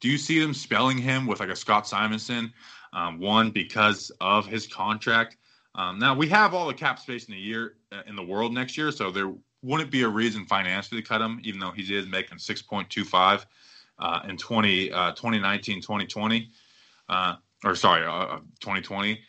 do 0.00 0.08
you 0.08 0.18
see 0.18 0.40
them 0.40 0.54
spelling 0.54 0.98
him 0.98 1.26
with 1.26 1.40
like 1.40 1.48
a 1.48 1.56
Scott 1.56 1.86
Simonson? 1.86 2.52
Um, 2.92 3.18
one 3.18 3.50
because 3.50 4.10
of 4.20 4.46
his 4.46 4.66
contract. 4.66 5.36
Um, 5.74 5.98
now 5.98 6.14
we 6.14 6.28
have 6.28 6.52
all 6.52 6.66
the 6.66 6.74
cap 6.74 6.98
space 6.98 7.24
in 7.24 7.34
the 7.34 7.40
year 7.40 7.76
uh, 7.90 8.02
in 8.06 8.16
the 8.16 8.22
world 8.22 8.52
next 8.52 8.76
year, 8.76 8.90
so 8.90 9.10
there 9.10 9.32
wouldn't 9.62 9.90
be 9.90 10.02
a 10.02 10.08
reason 10.08 10.44
financially 10.44 11.00
to 11.00 11.06
cut 11.06 11.20
him, 11.20 11.40
even 11.44 11.60
though 11.60 11.70
he 11.70 11.82
is 11.82 12.06
making 12.06 12.38
6.25 12.38 13.46
uh, 13.98 14.20
in 14.28 14.36
20, 14.36 14.92
uh, 14.92 15.12
2019, 15.12 15.80
2020, 15.80 16.50
uh, 17.08 17.36
or 17.64 17.74
sorry, 17.74 18.02
2020. 18.60 19.20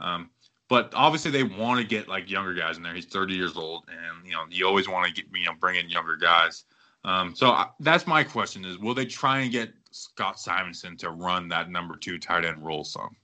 Uh, 0.00 0.04
um, 0.04 0.30
but 0.74 0.92
obviously 0.92 1.30
they 1.30 1.44
want 1.44 1.80
to 1.80 1.86
get 1.86 2.08
like 2.08 2.28
younger 2.28 2.52
guys 2.52 2.76
in 2.76 2.82
there. 2.82 2.92
He's 2.92 3.04
30 3.06 3.32
years 3.32 3.56
old, 3.56 3.84
and 3.88 4.26
you 4.26 4.32
know 4.32 4.42
you 4.50 4.66
always 4.66 4.88
want 4.88 5.06
to 5.06 5.14
get 5.14 5.26
you 5.32 5.46
know 5.46 5.52
bring 5.60 5.76
in 5.76 5.88
younger 5.88 6.16
guys. 6.16 6.64
Um, 7.04 7.32
so 7.32 7.50
I, 7.50 7.68
that's 7.78 8.08
my 8.08 8.24
question: 8.24 8.64
is 8.64 8.76
will 8.76 8.92
they 8.92 9.06
try 9.06 9.38
and 9.38 9.52
get 9.52 9.72
Scott 9.92 10.40
Simonson 10.40 10.96
to 10.96 11.10
run 11.10 11.46
that 11.50 11.70
number 11.70 11.96
two 11.96 12.18
tight 12.18 12.44
end 12.44 12.66
role 12.66 12.82
some? 12.82 13.14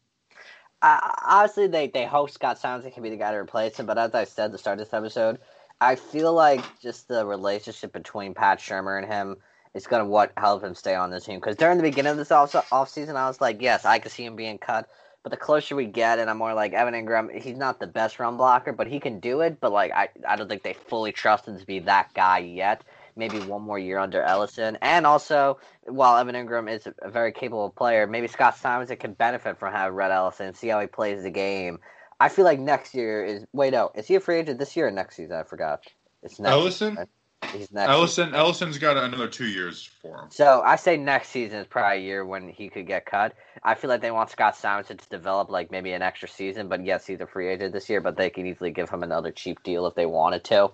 Uh, 0.81 1.01
obviously, 1.27 1.67
they 1.67 1.89
they 1.89 2.07
hope 2.07 2.31
Scott 2.31 2.57
Simonson 2.57 2.93
can 2.93 3.03
be 3.03 3.11
the 3.11 3.17
guy 3.17 3.33
to 3.33 3.39
replace 3.39 3.81
him. 3.81 3.87
But 3.87 3.99
as 3.99 4.15
I 4.15 4.23
said 4.23 4.53
the 4.53 4.59
start 4.59 4.79
this 4.79 4.95
episode, 4.95 5.41
I 5.81 5.97
feel 5.97 6.33
like 6.33 6.63
just 6.81 7.09
the 7.09 7.27
relationship 7.27 7.93
between 7.93 8.33
Pat 8.33 8.61
Shurmur 8.61 8.97
and 8.97 9.13
him 9.13 9.39
is 9.75 9.89
going 9.89 10.05
to 10.05 10.09
what 10.09 10.31
help 10.37 10.63
him 10.63 10.77
stay 10.77 10.95
on 10.95 11.11
the 11.11 11.21
team. 11.21 11.41
Because 11.41 11.57
during 11.57 11.79
the 11.79 11.83
beginning 11.83 12.13
of 12.13 12.17
this 12.17 12.31
off 12.31 12.53
offseason, 12.53 13.17
I 13.17 13.27
was 13.27 13.41
like, 13.41 13.61
yes, 13.61 13.85
I 13.85 13.99
could 13.99 14.13
see 14.13 14.25
him 14.25 14.37
being 14.37 14.59
cut. 14.59 14.89
But 15.23 15.31
the 15.31 15.37
closer 15.37 15.77
we 15.77 15.87
get, 15.87 16.19
and 16.19 16.31
I'm 16.31 16.39
more 16.39 16.55
like 16.55 16.73
Evan 16.73 16.95
Engram, 16.95 17.39
he's 17.41 17.57
not 17.57 17.79
the 17.79 17.87
best 17.87 18.19
run 18.19 18.39
blocker, 18.39 18.73
but 18.73 18.87
he 18.87 19.01
can 19.01 19.21
do 19.21 19.41
it. 19.43 19.61
But 19.61 19.71
like, 19.71 19.93
I, 19.93 20.09
I 20.27 20.37
don't 20.37 20.49
think 20.49 20.63
they 20.63 20.73
fully 20.73 21.13
trust 21.13 21.47
him 21.47 21.59
to 21.59 21.67
be 21.67 21.81
that 21.81 22.15
guy 22.15 22.39
yet. 22.39 22.83
Maybe 23.17 23.39
one 23.39 23.61
more 23.63 23.79
year 23.79 23.99
under 23.99 24.23
Ellison, 24.23 24.79
and 24.81 25.05
also 25.05 25.59
while 25.85 26.17
Evan 26.17 26.37
Engram 26.37 26.73
is 26.73 26.89
a 27.03 27.11
very 27.11 27.33
capable 27.33 27.69
player, 27.69 28.07
maybe 28.07 28.29
Scott 28.29 28.57
Simonson 28.57 28.97
can 28.97 29.13
benefit 29.13 29.59
from 29.59 29.73
having 29.73 29.95
Rhett 29.95 30.13
Ellison, 30.13 30.55
see 30.55 30.69
how 30.69 30.81
he 30.81 30.87
plays 30.87 31.23
the 31.23 31.31
game. 31.31 31.81
I 32.21 32.29
feel 32.29 32.45
like 32.45 32.61
next 32.61 32.95
year 32.95 33.25
is 33.25 33.45
wait 33.53 33.73
no, 33.73 33.91
is 33.95 34.07
he 34.07 34.15
a 34.15 34.21
free 34.21 34.39
agent 34.39 34.59
this 34.59 34.77
year 34.77 34.87
or 34.87 34.91
next 34.91 35.17
season? 35.17 35.37
I 35.37 35.43
forgot. 35.43 35.85
It's 36.23 36.39
next. 36.39 36.53
Ellison. 36.53 36.91
Season. 36.93 37.09
He's 37.53 37.73
next. 37.73 37.91
Ellison. 37.91 38.27
Season. 38.27 38.35
Ellison's 38.35 38.79
got 38.79 38.97
another 38.97 39.27
two 39.27 39.47
years 39.47 39.85
for 40.01 40.23
him. 40.23 40.31
So 40.31 40.63
I 40.65 40.77
say 40.77 40.97
next 40.97 41.31
season 41.31 41.59
is 41.59 41.67
probably 41.67 41.99
a 41.99 42.01
year 42.01 42.25
when 42.25 42.49
he 42.49 42.69
could 42.69 42.87
get 42.87 43.07
cut. 43.07 43.35
I 43.65 43.75
feel 43.75 43.91
like 43.91 44.03
they 44.03 44.11
want 44.11 44.31
Scott 44.31 44.57
Simonson 44.57 44.99
to 44.99 45.09
develop 45.09 45.51
like 45.51 45.71
maybe 45.71 45.93
an 45.93 46.03
extra 46.03 46.29
season, 46.29 46.69
but 46.69 46.85
yes, 46.85 47.07
he's 47.07 47.21
a 47.21 47.27
free 47.27 47.49
agent 47.49 47.73
this 47.73 47.89
year. 47.89 48.01
But 48.01 48.17
they 48.17 48.31
could 48.31 48.47
easily 48.47 48.71
give 48.71 48.91
him 48.91 49.03
another 49.03 49.31
cheap 49.31 49.63
deal 49.63 49.87
if 49.87 49.95
they 49.95 50.07
wanted 50.07 50.45
to. 50.45 50.71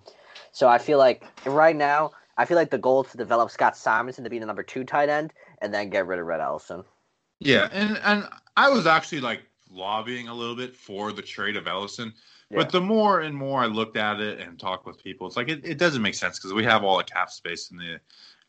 So 0.52 0.68
I 0.68 0.78
feel 0.78 0.98
like 0.98 1.24
right 1.46 1.76
now, 1.76 2.12
I 2.36 2.44
feel 2.44 2.56
like 2.56 2.70
the 2.70 2.78
goal 2.78 3.04
is 3.04 3.10
to 3.12 3.16
develop 3.16 3.50
Scott 3.50 3.76
Simonson 3.76 4.24
to 4.24 4.30
be 4.30 4.38
the 4.38 4.46
number 4.46 4.62
two 4.62 4.84
tight 4.84 5.08
end, 5.08 5.32
and 5.62 5.72
then 5.72 5.88
get 5.88 6.06
rid 6.06 6.18
of 6.18 6.26
Rhett 6.26 6.40
Ellison. 6.40 6.84
Yeah, 7.38 7.68
and 7.72 7.98
and 7.98 8.28
I 8.56 8.70
was 8.70 8.86
actually 8.86 9.20
like 9.20 9.42
lobbying 9.70 10.28
a 10.28 10.34
little 10.34 10.56
bit 10.56 10.76
for 10.76 11.12
the 11.12 11.22
trade 11.22 11.56
of 11.56 11.66
Ellison 11.66 12.12
yeah. 12.50 12.58
But 12.58 12.70
the 12.70 12.80
more 12.80 13.20
and 13.20 13.36
more 13.36 13.60
I 13.60 13.66
looked 13.66 13.96
at 13.96 14.20
it 14.20 14.40
and 14.40 14.58
talked 14.58 14.86
with 14.86 15.02
people, 15.02 15.26
it's 15.26 15.36
like 15.36 15.48
it, 15.48 15.64
it 15.64 15.78
doesn't 15.78 16.02
make 16.02 16.14
sense 16.14 16.38
because 16.38 16.52
we 16.52 16.64
have 16.64 16.84
all 16.84 16.96
the 16.98 17.04
cap 17.04 17.30
space 17.30 17.70
in 17.70 17.76
the 17.76 17.94
in 17.94 18.00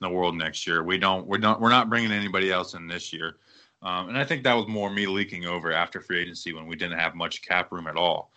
the 0.01 0.10
world 0.10 0.36
next 0.36 0.68
year. 0.68 0.84
We 0.84 1.00
don't 1.00 1.25
we're 1.25 1.39
not 1.39 1.60
we're 1.60 1.70
not 1.70 1.89
bringing 1.89 2.12
anybody 2.12 2.51
else 2.51 2.75
in 2.75 2.88
this 2.88 3.12
year, 3.12 3.38
um, 3.82 4.10
and 4.10 4.18
I 4.18 4.24
think 4.24 4.44
that 4.44 4.54
was 4.54 4.68
more 4.68 4.92
me 4.92 5.08
leaking 5.08 5.46
over 5.46 5.72
after 5.72 6.00
free 6.00 6.22
agency 6.22 6.54
when 6.54 6.68
we 6.68 6.75
didn't 6.75 7.00
have 7.00 7.16
much 7.16 7.42
cap 7.42 7.72
room 7.72 7.88
at 7.88 7.96
all. 7.96 8.32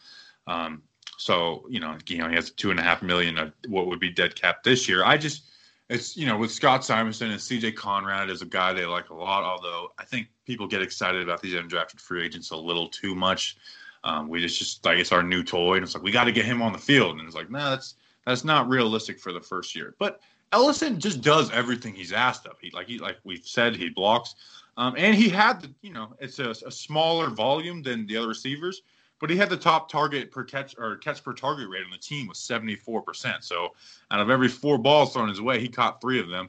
Um, 0.46 0.82
so 1.18 1.66
you 1.68 1.80
know, 1.80 1.98
you 2.08 2.18
know, 2.18 2.28
he 2.30 2.34
has 2.36 2.50
two 2.50 2.70
and 2.70 2.80
a 2.80 2.82
half 2.82 3.02
million 3.02 3.36
of 3.36 3.52
what 3.68 3.86
would 3.86 4.00
be 4.00 4.10
dead 4.10 4.34
cap 4.34 4.62
this 4.62 4.88
year. 4.88 5.04
I 5.04 5.18
just 5.18 5.50
it's 5.90 6.16
you 6.16 6.24
know 6.24 6.38
with 6.38 6.50
Scott 6.50 6.86
Simonson 6.86 7.30
and 7.32 7.38
CJ 7.38 7.74
Conrad 7.76 8.30
is 8.30 8.40
a 8.40 8.46
guy 8.46 8.72
they 8.72 8.86
like 8.86 9.10
a 9.10 9.14
lot. 9.14 9.44
Although 9.44 9.92
I 9.98 10.04
think 10.04 10.28
people 10.46 10.66
get 10.66 10.80
excited 10.80 11.20
about 11.20 11.42
these 11.42 11.52
undrafted 11.52 12.00
free 12.00 12.24
agents 12.24 12.50
a 12.50 12.56
little 12.56 12.88
too 12.88 13.14
much. 13.14 13.58
Um, 14.04 14.28
we 14.28 14.40
just 14.40 14.58
just 14.58 14.84
like 14.84 14.98
it's 14.98 15.12
our 15.12 15.22
new 15.22 15.42
toy, 15.42 15.74
and 15.74 15.84
it's 15.84 15.94
like 15.94 16.02
we 16.02 16.10
got 16.10 16.24
to 16.24 16.32
get 16.32 16.44
him 16.44 16.62
on 16.62 16.72
the 16.72 16.78
field, 16.78 17.18
and 17.18 17.26
it's 17.26 17.36
like 17.36 17.50
no, 17.50 17.58
nah, 17.58 17.70
that's 17.70 17.96
that's 18.26 18.44
not 18.44 18.68
realistic 18.68 19.18
for 19.18 19.32
the 19.32 19.40
first 19.40 19.74
year. 19.74 19.94
But 19.98 20.20
Ellison 20.52 20.98
just 20.98 21.20
does 21.20 21.50
everything 21.52 21.94
he's 21.94 22.12
asked 22.12 22.46
of. 22.46 22.58
He 22.60 22.70
like 22.70 22.86
he 22.86 22.98
like 22.98 23.18
we've 23.24 23.46
said 23.46 23.76
he 23.76 23.88
blocks, 23.90 24.34
um, 24.76 24.94
and 24.96 25.14
he 25.14 25.28
had 25.28 25.60
the 25.60 25.70
you 25.82 25.92
know 25.92 26.14
it's 26.18 26.38
a, 26.38 26.50
a, 26.50 26.70
smaller 26.70 27.28
volume 27.28 27.82
than 27.82 28.06
the 28.06 28.16
other 28.16 28.28
receivers, 28.28 28.82
but 29.20 29.30
he 29.30 29.36
had 29.36 29.50
the 29.50 29.56
top 29.56 29.90
target 29.90 30.30
per 30.30 30.44
catch 30.44 30.74
or 30.78 30.96
catch 30.96 31.22
per 31.22 31.34
target 31.34 31.68
rate 31.68 31.84
on 31.84 31.90
the 31.90 31.98
team 31.98 32.26
was 32.26 32.38
seventy 32.38 32.74
four 32.74 33.02
percent. 33.02 33.44
So 33.44 33.74
out 34.10 34.20
of 34.20 34.30
every 34.30 34.48
four 34.48 34.78
balls 34.78 35.12
thrown 35.12 35.28
his 35.28 35.40
way, 35.40 35.60
he 35.60 35.68
caught 35.68 36.00
three 36.00 36.18
of 36.18 36.28
them. 36.28 36.48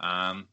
Um, 0.00 0.46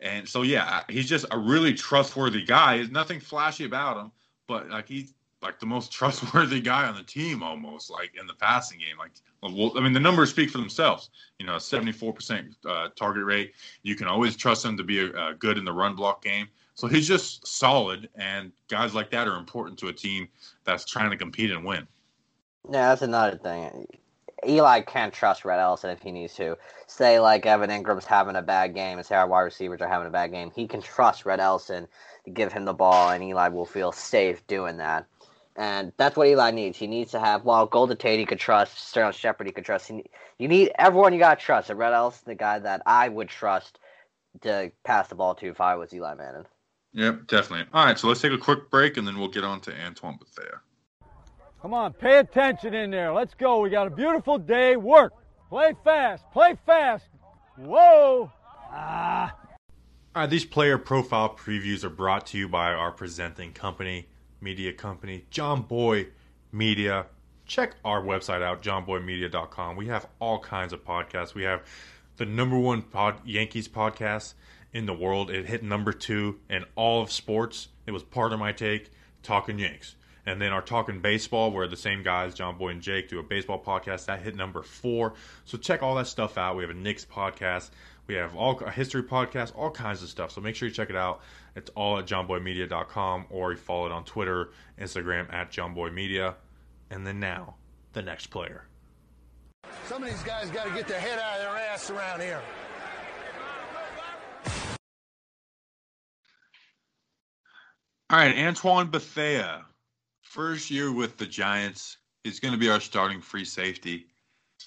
and 0.00 0.28
so 0.28 0.42
yeah, 0.42 0.82
he's 0.88 1.08
just 1.08 1.24
a 1.30 1.38
really 1.38 1.72
trustworthy 1.72 2.44
guy. 2.44 2.76
There's 2.76 2.90
nothing 2.90 3.20
flashy 3.20 3.64
about 3.64 3.96
him, 3.98 4.12
but 4.46 4.68
like 4.68 4.88
he 4.88 5.08
like 5.42 5.58
the 5.58 5.66
most 5.66 5.92
trustworthy 5.98 6.60
guy 6.60 6.86
on 6.86 6.94
the 6.94 7.02
team 7.02 7.42
almost 7.42 7.90
like 7.90 8.12
in 8.18 8.26
the 8.26 8.34
passing 8.34 8.78
game 8.78 8.96
like 8.98 9.10
well, 9.42 9.76
i 9.76 9.80
mean 9.80 9.92
the 9.92 10.00
numbers 10.00 10.30
speak 10.30 10.50
for 10.50 10.58
themselves 10.58 11.10
you 11.38 11.46
know 11.46 11.56
74% 11.56 12.54
uh, 12.66 12.88
target 12.96 13.24
rate 13.24 13.52
you 13.82 13.96
can 13.96 14.06
always 14.06 14.36
trust 14.36 14.64
him 14.64 14.76
to 14.76 14.84
be 14.84 15.10
good 15.38 15.58
in 15.58 15.64
the 15.64 15.72
run 15.72 15.94
block 15.94 16.22
game 16.22 16.48
so 16.74 16.86
he's 16.86 17.06
just 17.06 17.46
solid 17.46 18.08
and 18.16 18.52
guys 18.68 18.94
like 18.94 19.10
that 19.10 19.28
are 19.28 19.36
important 19.36 19.78
to 19.78 19.88
a 19.88 19.92
team 19.92 20.28
that's 20.64 20.84
trying 20.84 21.10
to 21.10 21.16
compete 21.16 21.50
and 21.50 21.64
win 21.64 21.86
yeah 22.70 22.88
that's 22.88 23.02
another 23.02 23.36
thing 23.36 23.86
Eli 24.46 24.80
can't 24.80 25.14
trust 25.14 25.44
Rhett 25.44 25.60
Ellison 25.60 25.90
if 25.90 26.02
he 26.02 26.10
needs 26.10 26.34
to. 26.34 26.56
Say 26.86 27.20
like 27.20 27.46
Evan 27.46 27.70
Engram's 27.70 28.04
having 28.04 28.36
a 28.36 28.42
bad 28.42 28.74
game 28.74 28.98
and 28.98 29.06
say 29.06 29.14
our 29.14 29.26
wide 29.26 29.42
receivers 29.42 29.80
are 29.80 29.88
having 29.88 30.08
a 30.08 30.10
bad 30.10 30.32
game. 30.32 30.50
He 30.54 30.66
can 30.66 30.82
trust 30.82 31.24
Rhett 31.24 31.40
Ellison 31.40 31.86
to 32.24 32.30
give 32.30 32.52
him 32.52 32.64
the 32.64 32.72
ball 32.72 33.10
and 33.10 33.22
Eli 33.22 33.48
will 33.48 33.66
feel 33.66 33.92
safe 33.92 34.44
doing 34.46 34.78
that. 34.78 35.06
And 35.56 35.92
that's 35.98 36.16
what 36.16 36.28
Eli 36.28 36.50
needs. 36.50 36.78
He 36.78 36.86
needs 36.86 37.10
to 37.10 37.20
have, 37.20 37.44
well, 37.44 37.66
Golden 37.66 37.96
Tate 37.96 38.18
he 38.18 38.24
could 38.24 38.38
trust, 38.38 38.88
Sterling 38.88 39.12
Shepard 39.12 39.46
he 39.46 39.52
could 39.52 39.64
trust. 39.64 39.88
He, 39.88 40.04
you 40.38 40.48
need 40.48 40.72
everyone 40.78 41.12
you 41.12 41.18
got 41.18 41.38
to 41.38 41.44
trust. 41.44 41.68
And 41.68 41.78
Rhett 41.78 41.92
Ellison, 41.92 42.22
the 42.26 42.34
guy 42.34 42.58
that 42.58 42.82
I 42.86 43.08
would 43.08 43.28
trust 43.28 43.78
to 44.40 44.72
pass 44.84 45.08
the 45.08 45.14
ball 45.14 45.34
to 45.36 45.48
if 45.48 45.60
I 45.60 45.74
was 45.74 45.92
Eli 45.92 46.14
Manning. 46.14 46.46
Yep, 46.94 47.26
definitely. 47.26 47.66
All 47.72 47.84
right, 47.84 47.98
so 47.98 48.08
let's 48.08 48.20
take 48.20 48.32
a 48.32 48.38
quick 48.38 48.70
break 48.70 48.96
and 48.96 49.06
then 49.06 49.18
we'll 49.18 49.28
get 49.28 49.44
on 49.44 49.60
to 49.62 49.74
Antoine 49.78 50.18
Bethea. 50.18 50.60
Come 51.60 51.74
on, 51.74 51.92
pay 51.92 52.18
attention 52.18 52.74
in 52.74 52.90
there. 52.90 53.12
Let's 53.12 53.34
go. 53.34 53.60
We 53.60 53.70
got 53.70 53.86
a 53.86 53.90
beautiful 53.90 54.38
day. 54.38 54.76
Work. 54.76 55.12
Play 55.48 55.74
fast. 55.84 56.24
Play 56.32 56.56
fast. 56.66 57.04
Whoa. 57.56 58.30
Ah. 58.70 59.34
All 60.14 60.22
right, 60.22 60.30
these 60.30 60.44
player 60.44 60.76
profile 60.76 61.28
previews 61.28 61.84
are 61.84 61.90
brought 61.90 62.26
to 62.28 62.38
you 62.38 62.48
by 62.48 62.72
our 62.72 62.90
presenting 62.90 63.52
company 63.52 64.08
media 64.42 64.72
company, 64.72 65.24
John 65.30 65.62
Boy 65.62 66.08
Media. 66.50 67.06
Check 67.46 67.76
our 67.84 68.02
website 68.02 68.42
out, 68.42 68.62
johnboymedia.com. 68.62 69.76
We 69.76 69.86
have 69.88 70.06
all 70.20 70.38
kinds 70.38 70.72
of 70.72 70.84
podcasts. 70.84 71.34
We 71.34 71.42
have 71.44 71.62
the 72.16 72.26
number 72.26 72.58
one 72.58 72.82
pod, 72.82 73.26
Yankees 73.26 73.68
podcast 73.68 74.34
in 74.72 74.86
the 74.86 74.94
world. 74.94 75.30
It 75.30 75.46
hit 75.46 75.62
number 75.62 75.92
two 75.92 76.38
in 76.48 76.64
all 76.76 77.02
of 77.02 77.10
sports. 77.10 77.68
It 77.86 77.90
was 77.92 78.02
part 78.02 78.32
of 78.32 78.38
my 78.38 78.52
take, 78.52 78.90
Talking 79.22 79.58
Yanks. 79.58 79.96
And 80.24 80.40
then 80.40 80.52
our 80.52 80.62
Talking 80.62 81.00
Baseball, 81.00 81.50
where 81.50 81.66
the 81.66 81.76
same 81.76 82.02
guys, 82.02 82.34
John 82.34 82.56
Boy 82.56 82.68
and 82.68 82.80
Jake, 82.80 83.08
do 83.08 83.18
a 83.18 83.24
baseball 83.24 83.60
podcast. 83.60 84.06
That 84.06 84.20
hit 84.20 84.36
number 84.36 84.62
four. 84.62 85.14
So 85.44 85.58
check 85.58 85.82
all 85.82 85.96
that 85.96 86.06
stuff 86.06 86.38
out. 86.38 86.56
We 86.56 86.62
have 86.62 86.70
a 86.70 86.74
Knicks 86.74 87.04
podcast. 87.04 87.70
We 88.08 88.14
have 88.14 88.34
all 88.34 88.58
a 88.60 88.70
history 88.70 89.02
podcast, 89.02 89.52
all 89.56 89.70
kinds 89.70 90.02
of 90.02 90.08
stuff. 90.08 90.32
So 90.32 90.40
make 90.40 90.56
sure 90.56 90.68
you 90.68 90.74
check 90.74 90.90
it 90.90 90.96
out. 90.96 91.20
It's 91.54 91.70
all 91.70 91.98
at 91.98 92.06
johnboymedia.com 92.06 93.26
or 93.30 93.52
you 93.52 93.58
follow 93.58 93.86
it 93.86 93.92
on 93.92 94.04
Twitter, 94.04 94.50
Instagram 94.78 95.32
at 95.32 95.50
johnboymedia. 95.50 96.34
And 96.90 97.06
then 97.06 97.20
now, 97.20 97.54
the 97.92 98.02
next 98.02 98.26
player. 98.26 98.66
Some 99.86 100.02
of 100.02 100.08
these 100.08 100.22
guys 100.22 100.50
got 100.50 100.66
to 100.66 100.74
get 100.74 100.88
their 100.88 101.00
head 101.00 101.18
out 101.18 101.38
of 101.38 101.42
their 101.42 101.56
ass 101.56 101.90
around 101.90 102.20
here. 102.20 102.40
All 108.10 108.18
right, 108.18 108.36
Antoine 108.36 108.90
Bethea, 108.90 109.64
first 110.20 110.70
year 110.70 110.92
with 110.92 111.16
the 111.16 111.24
Giants. 111.24 111.96
is 112.24 112.40
going 112.40 112.52
to 112.52 112.60
be 112.60 112.68
our 112.68 112.80
starting 112.80 113.22
free 113.22 113.44
safety. 113.44 114.06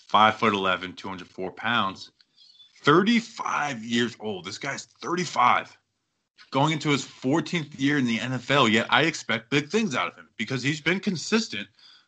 Five 0.08 0.36
foot 0.38 0.54
11, 0.54 0.94
204 0.94 1.51
pounds. 1.51 2.12
35 2.86 3.84
years 3.84 4.15
old. 4.20 4.46
This 4.46 4.60
guy's 4.60 4.86
35 5.01 5.75
going 6.51 6.72
into 6.72 6.89
his 6.89 7.04
14th 7.04 7.77
year 7.80 7.98
in 7.98 8.06
the 8.06 8.20
NFL. 8.20 8.72
Yet 8.72 8.86
I 8.92 9.01
expect 9.04 9.50
big 9.50 9.70
things 9.70 9.96
out 9.96 10.08
of 10.08 10.15
him 10.15 10.30
because 10.38 10.62
he's 10.62 10.80
been 10.80 11.00
consistent 11.00 11.68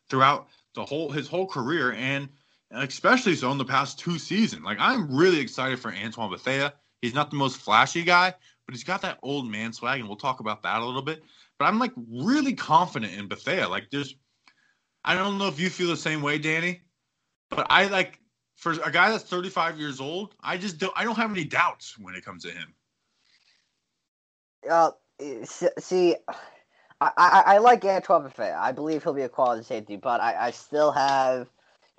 throughout 0.10 0.48
the 0.76 0.86
whole 0.86 1.10
his 1.10 1.28
whole 1.28 1.48
career, 1.48 1.94
and 1.94 2.30
especially 2.72 3.36
so 3.36 3.52
in 3.52 3.58
the 3.58 3.66
past 3.66 3.98
two 3.98 4.20
seasons. 4.20 4.64
Like 4.64 4.78
I'm 4.80 5.14
really 5.14 5.40
excited 5.40 5.80
for 5.80 5.92
Antoine 5.92 6.30
Bethea. 6.30 6.74
He's 7.02 7.16
not 7.16 7.32
the 7.32 7.38
most 7.38 7.58
flashy 7.58 8.04
guy, 8.04 8.34
but 8.66 8.76
he's 8.76 8.84
got 8.84 9.02
that 9.02 9.18
old 9.24 9.50
man 9.50 9.74
swag, 9.74 10.00
and 10.00 10.08
we'll 10.08 10.18
talk 10.18 10.40
about 10.40 10.62
that 10.64 10.82
a 10.82 10.86
little 10.86 11.02
bit. 11.02 11.24
But 11.58 11.66
I'm 11.66 11.80
like 11.80 11.94
really 12.08 12.54
confident 12.54 13.14
in 13.14 13.28
Bethea. 13.28 13.68
Like 13.68 13.90
there's, 13.92 14.16
I 15.04 15.16
don't 15.16 15.40
know 15.40 15.48
if 15.48 15.60
you 15.60 15.72
feel 15.72 15.88
the 15.88 15.98
same 15.98 16.22
way, 16.22 16.38
Danny, 16.38 16.82
but 17.50 17.66
I 17.70 17.88
like 17.88 18.20
for 18.58 18.74
a 18.84 18.92
guy 18.92 19.10
that's 19.12 19.24
35 19.24 19.80
years 19.80 20.02
old, 20.02 20.36
I 20.42 20.58
just 20.58 20.80
don't 20.80 20.94
I 20.96 21.04
don't 21.04 21.16
have 21.16 21.32
any 21.32 21.46
doubts 21.46 21.98
when 21.98 22.16
it 22.16 22.26
comes 22.26 22.44
to 22.44 22.52
him. 22.52 22.74
Uh, 24.70 24.92
see, 25.80 26.16
I, 27.00 27.12
I, 27.16 27.44
I 27.46 27.58
like 27.60 27.86
Antoine 27.86 28.24
Bethea. 28.24 28.58
I 28.60 28.72
believe 28.72 29.04
he'll 29.04 29.14
be 29.14 29.22
a 29.22 29.30
quality 29.30 29.64
safety, 29.64 29.96
but 29.96 30.20
I, 30.20 30.48
I 30.48 30.52
still 30.52 30.92
have 30.92 31.48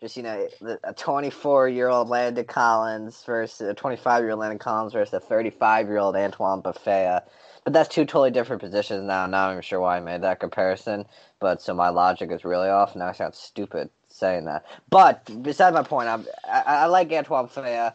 just 0.00 0.16
you 0.16 0.24
know 0.24 0.48
a 0.84 0.92
24 0.92 1.68
year 1.68 1.88
old 1.88 2.08
Landon 2.08 2.44
Collins 2.44 3.22
versus 3.24 3.68
a 3.68 3.74
25 3.74 4.22
year 4.22 4.32
old 4.32 4.40
Landon 4.40 4.58
Collins 4.58 4.92
versus 4.92 5.14
a 5.14 5.20
35 5.20 5.86
year 5.86 5.98
old 5.98 6.16
Antoine 6.16 6.60
Bethea. 6.60 7.22
But 7.62 7.72
that's 7.72 7.88
two 7.88 8.04
totally 8.04 8.32
different 8.32 8.62
positions 8.62 9.02
now. 9.04 9.06
Now 9.06 9.24
I'm 9.24 9.30
not 9.30 9.52
even 9.52 9.62
sure 9.62 9.80
why 9.80 9.96
I 9.96 10.00
made 10.00 10.22
that 10.22 10.40
comparison. 10.40 11.04
But 11.40 11.62
so 11.62 11.72
my 11.72 11.90
logic 11.90 12.32
is 12.32 12.44
really 12.44 12.68
off. 12.68 12.96
Now 12.96 13.06
I 13.06 13.12
sound 13.12 13.36
stupid 13.36 13.90
saying 14.18 14.44
that. 14.44 14.66
But 14.90 15.42
beside 15.42 15.74
my 15.74 15.82
point, 15.82 16.08
I'm, 16.08 16.26
I, 16.44 16.62
I 16.66 16.86
like 16.86 17.12
Antoine 17.12 17.46
Bethea. 17.46 17.94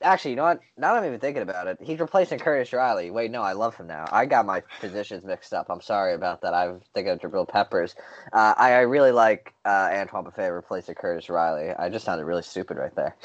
Actually, 0.00 0.30
you 0.30 0.36
know 0.36 0.44
what? 0.44 0.60
Now 0.76 0.94
I'm 0.94 1.04
even 1.04 1.18
thinking 1.18 1.42
about 1.42 1.66
it. 1.66 1.78
He's 1.82 1.98
replacing 1.98 2.38
Curtis 2.38 2.72
Riley. 2.72 3.10
Wait, 3.10 3.32
no, 3.32 3.42
I 3.42 3.52
love 3.52 3.74
him 3.74 3.88
now. 3.88 4.06
I 4.12 4.26
got 4.26 4.46
my 4.46 4.62
positions 4.80 5.24
mixed 5.24 5.52
up. 5.52 5.66
I'm 5.70 5.80
sorry 5.80 6.14
about 6.14 6.42
that. 6.42 6.54
I'm 6.54 6.80
thinking 6.94 7.14
of 7.14 7.18
Jabril 7.18 7.48
Peppers. 7.48 7.96
Uh, 8.32 8.54
I, 8.56 8.74
I, 8.74 8.80
really 8.80 9.10
like 9.10 9.52
uh, 9.64 9.90
Antoine 9.92 10.22
Bethea 10.22 10.52
replacing 10.52 10.94
Curtis 10.94 11.28
Riley. 11.28 11.70
I 11.70 11.88
just 11.88 12.04
sounded 12.04 12.26
really 12.26 12.42
stupid 12.42 12.76
right 12.76 12.94
there. 12.94 13.16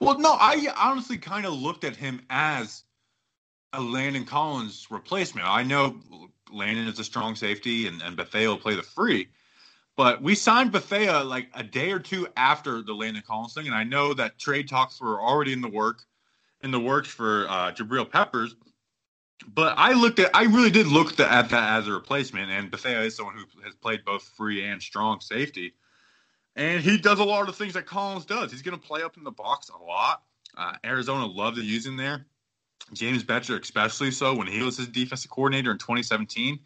Well, 0.00 0.18
no, 0.18 0.32
I 0.32 0.66
honestly 0.78 1.18
kind 1.18 1.44
of 1.44 1.52
looked 1.52 1.84
at 1.84 1.94
him 1.94 2.22
as 2.30 2.84
a 3.74 3.80
Landon 3.80 4.24
Collins 4.24 4.86
replacement. 4.90 5.46
I 5.46 5.62
know 5.62 6.00
Landon 6.50 6.86
is 6.86 6.98
a 6.98 7.04
strong 7.04 7.36
safety, 7.36 7.86
and, 7.86 8.00
and 8.02 8.16
Bethea 8.16 8.48
will 8.48 8.56
play 8.56 8.76
the 8.76 8.82
free. 8.82 9.28
But 9.96 10.22
we 10.22 10.34
signed 10.34 10.72
Bethea 10.72 11.20
like 11.22 11.48
a 11.54 11.62
day 11.62 11.92
or 11.92 12.00
two 12.00 12.26
after 12.36 12.82
the 12.82 12.92
Landon 12.92 13.22
Collins 13.26 13.54
thing, 13.54 13.66
and 13.66 13.76
I 13.76 13.84
know 13.84 14.12
that 14.14 14.38
trade 14.38 14.68
talks 14.68 15.00
were 15.00 15.20
already 15.20 15.52
in 15.52 15.60
the 15.60 15.68
work 15.68 16.02
in 16.64 16.70
the 16.70 16.80
works 16.80 17.08
for 17.08 17.46
uh, 17.48 17.70
Jabril 17.72 18.10
Peppers. 18.10 18.56
But 19.46 19.74
I 19.76 19.92
looked 19.92 20.18
at, 20.18 20.34
I 20.34 20.44
really 20.44 20.70
did 20.70 20.86
look 20.86 21.20
at 21.20 21.50
that 21.50 21.78
as 21.78 21.86
a 21.86 21.92
replacement, 21.92 22.50
and 22.50 22.70
Bethea 22.70 23.02
is 23.02 23.16
someone 23.16 23.36
who 23.36 23.62
has 23.62 23.74
played 23.74 24.04
both 24.04 24.22
free 24.22 24.64
and 24.64 24.82
strong 24.82 25.20
safety, 25.20 25.74
and 26.56 26.80
he 26.80 26.96
does 26.96 27.18
a 27.18 27.24
lot 27.24 27.42
of 27.42 27.46
the 27.48 27.52
things 27.52 27.74
that 27.74 27.84
Collins 27.84 28.24
does. 28.24 28.50
He's 28.50 28.62
going 28.62 28.78
to 28.78 28.86
play 28.86 29.02
up 29.02 29.16
in 29.18 29.24
the 29.24 29.30
box 29.30 29.68
a 29.68 29.82
lot. 29.82 30.22
Uh, 30.56 30.72
Arizona 30.84 31.26
loved 31.26 31.56
to 31.56 31.62
use 31.62 31.84
him 31.84 31.96
there. 31.96 32.24
James 32.92 33.24
Bettcher, 33.24 33.60
especially 33.60 34.10
so 34.10 34.34
when 34.34 34.46
he 34.46 34.62
was 34.62 34.76
his 34.76 34.88
defensive 34.88 35.30
coordinator 35.30 35.72
in 35.72 35.78
2017. 35.78 36.58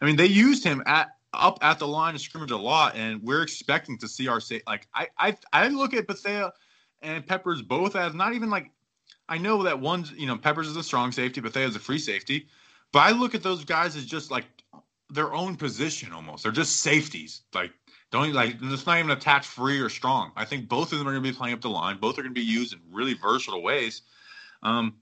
I 0.00 0.04
mean, 0.04 0.16
they 0.16 0.26
used 0.26 0.64
him 0.64 0.82
at 0.86 1.16
up 1.38 1.58
at 1.62 1.78
the 1.78 1.86
line 1.86 2.14
of 2.14 2.20
scrimmage 2.20 2.50
a 2.50 2.56
lot, 2.56 2.96
and 2.96 3.22
we're 3.22 3.42
expecting 3.42 3.98
to 3.98 4.08
see 4.08 4.28
our 4.28 4.40
say 4.40 4.62
like 4.66 4.86
I 4.94 5.08
I 5.18 5.36
I 5.52 5.68
look 5.68 5.94
at 5.94 6.06
Bethea 6.06 6.52
and 7.02 7.26
Peppers 7.26 7.62
both 7.62 7.96
as 7.96 8.14
not 8.14 8.34
even 8.34 8.50
like 8.50 8.70
I 9.28 9.38
know 9.38 9.62
that 9.64 9.80
one's, 9.80 10.12
you 10.12 10.26
know, 10.26 10.36
Peppers 10.36 10.68
is 10.68 10.76
a 10.76 10.82
strong 10.82 11.12
safety, 11.12 11.40
but 11.40 11.52
they 11.52 11.64
is 11.64 11.76
a 11.76 11.80
free 11.80 11.98
safety. 11.98 12.46
But 12.92 13.00
I 13.00 13.10
look 13.10 13.34
at 13.34 13.42
those 13.42 13.64
guys 13.64 13.96
as 13.96 14.06
just 14.06 14.30
like 14.30 14.44
their 15.10 15.34
own 15.34 15.56
position 15.56 16.12
almost. 16.12 16.42
They're 16.42 16.52
just 16.52 16.80
safeties. 16.80 17.42
Like 17.54 17.72
don't 18.10 18.32
like 18.32 18.56
it's 18.60 18.86
not 18.86 18.98
even 18.98 19.10
attached 19.10 19.46
free 19.46 19.80
or 19.80 19.88
strong. 19.88 20.32
I 20.36 20.44
think 20.44 20.68
both 20.68 20.92
of 20.92 20.98
them 20.98 21.08
are 21.08 21.12
going 21.12 21.22
to 21.22 21.30
be 21.30 21.36
playing 21.36 21.54
up 21.54 21.60
the 21.60 21.70
line. 21.70 21.98
Both 21.98 22.18
are 22.18 22.22
going 22.22 22.34
to 22.34 22.40
be 22.40 22.46
used 22.46 22.72
in 22.72 22.80
really 22.90 23.14
versatile 23.14 23.62
ways. 23.62 24.02
Um, 24.62 24.96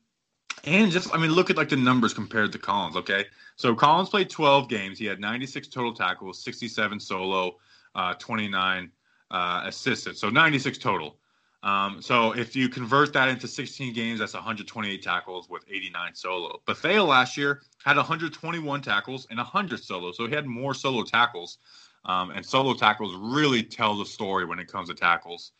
and 0.64 0.90
just 0.90 1.12
I 1.14 1.18
mean, 1.18 1.32
look 1.32 1.50
at 1.50 1.56
like 1.56 1.68
the 1.68 1.76
numbers 1.76 2.14
compared 2.14 2.52
to 2.52 2.58
Collins. 2.58 2.96
Okay, 2.96 3.24
so 3.56 3.74
Collins 3.74 4.08
played 4.08 4.30
12 4.30 4.68
games. 4.68 4.98
He 4.98 5.06
had 5.06 5.20
96 5.20 5.68
total 5.68 5.92
tackles, 5.92 6.42
67 6.42 7.00
solo, 7.00 7.56
uh, 7.94 8.14
29 8.14 8.90
uh, 9.30 9.62
assisted. 9.64 10.16
So 10.16 10.30
96 10.30 10.78
total. 10.78 11.16
Um, 11.62 12.02
so 12.02 12.32
if 12.32 12.54
you 12.54 12.68
convert 12.68 13.14
that 13.14 13.28
into 13.28 13.48
16 13.48 13.94
games, 13.94 14.20
that's 14.20 14.34
128 14.34 15.02
tackles 15.02 15.48
with 15.48 15.64
89 15.68 16.14
solo. 16.14 16.60
Bethea 16.66 17.02
last 17.02 17.38
year 17.38 17.62
had 17.82 17.96
121 17.96 18.82
tackles 18.82 19.26
and 19.30 19.38
100 19.38 19.82
solo, 19.82 20.12
so 20.12 20.26
he 20.26 20.34
had 20.34 20.46
more 20.46 20.74
solo 20.74 21.02
tackles. 21.04 21.58
Um, 22.04 22.32
and 22.32 22.44
solo 22.44 22.74
tackles 22.74 23.14
really 23.18 23.62
tell 23.62 23.96
the 23.96 24.04
story 24.04 24.44
when 24.44 24.58
it 24.58 24.70
comes 24.70 24.90
to 24.90 24.94
tackles. 24.94 25.52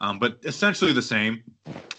Um, 0.00 0.18
but 0.18 0.38
essentially 0.44 0.92
the 0.92 1.02
same. 1.02 1.42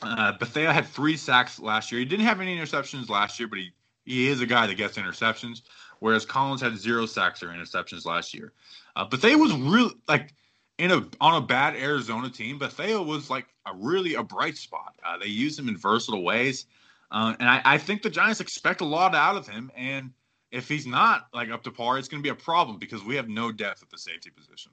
Uh, 0.01 0.33
Bethea 0.37 0.73
had 0.73 0.87
three 0.87 1.15
sacks 1.15 1.59
last 1.59 1.91
year. 1.91 1.99
He 1.99 2.05
didn't 2.05 2.25
have 2.25 2.41
any 2.41 2.57
interceptions 2.57 3.09
last 3.09 3.39
year, 3.39 3.47
but 3.47 3.59
he, 3.59 3.71
he 4.05 4.27
is 4.27 4.41
a 4.41 4.45
guy 4.45 4.65
that 4.67 4.75
gets 4.75 4.97
interceptions. 4.97 5.61
Whereas 5.99 6.25
Collins 6.25 6.61
had 6.61 6.77
zero 6.77 7.05
sacks 7.05 7.43
or 7.43 7.49
interceptions 7.49 8.05
last 8.05 8.33
year. 8.33 8.53
Uh, 8.95 9.05
Bethea 9.05 9.37
was 9.37 9.53
really 9.53 9.93
like 10.07 10.33
in 10.81 10.89
a 10.89 11.05
on 11.21 11.35
a 11.35 11.45
bad 11.45 11.75
Arizona 11.75 12.27
team, 12.27 12.57
Bethea 12.57 12.99
was 12.99 13.29
like 13.29 13.45
a 13.67 13.71
really 13.75 14.15
a 14.15 14.23
bright 14.23 14.57
spot. 14.57 14.95
Uh, 15.05 15.17
they 15.19 15.27
use 15.27 15.57
him 15.57 15.69
in 15.69 15.77
versatile 15.77 16.23
ways, 16.23 16.65
uh, 17.11 17.35
and 17.39 17.47
I, 17.47 17.61
I, 17.63 17.77
think 17.77 18.01
the 18.01 18.09
Giants 18.09 18.41
expect 18.41 18.81
a 18.81 18.85
lot 18.85 19.13
out 19.13 19.35
of 19.35 19.47
him. 19.47 19.71
And 19.75 20.11
if 20.49 20.67
he's 20.67 20.87
not 20.87 21.27
like 21.35 21.51
up 21.51 21.61
to 21.63 21.71
par, 21.71 21.99
it's 21.99 22.07
going 22.07 22.23
to 22.23 22.23
be 22.23 22.31
a 22.31 22.35
problem 22.35 22.79
because 22.79 23.03
we 23.03 23.15
have 23.15 23.29
no 23.29 23.51
depth 23.51 23.83
at 23.83 23.91
the 23.91 23.97
safety 23.97 24.31
position. 24.31 24.71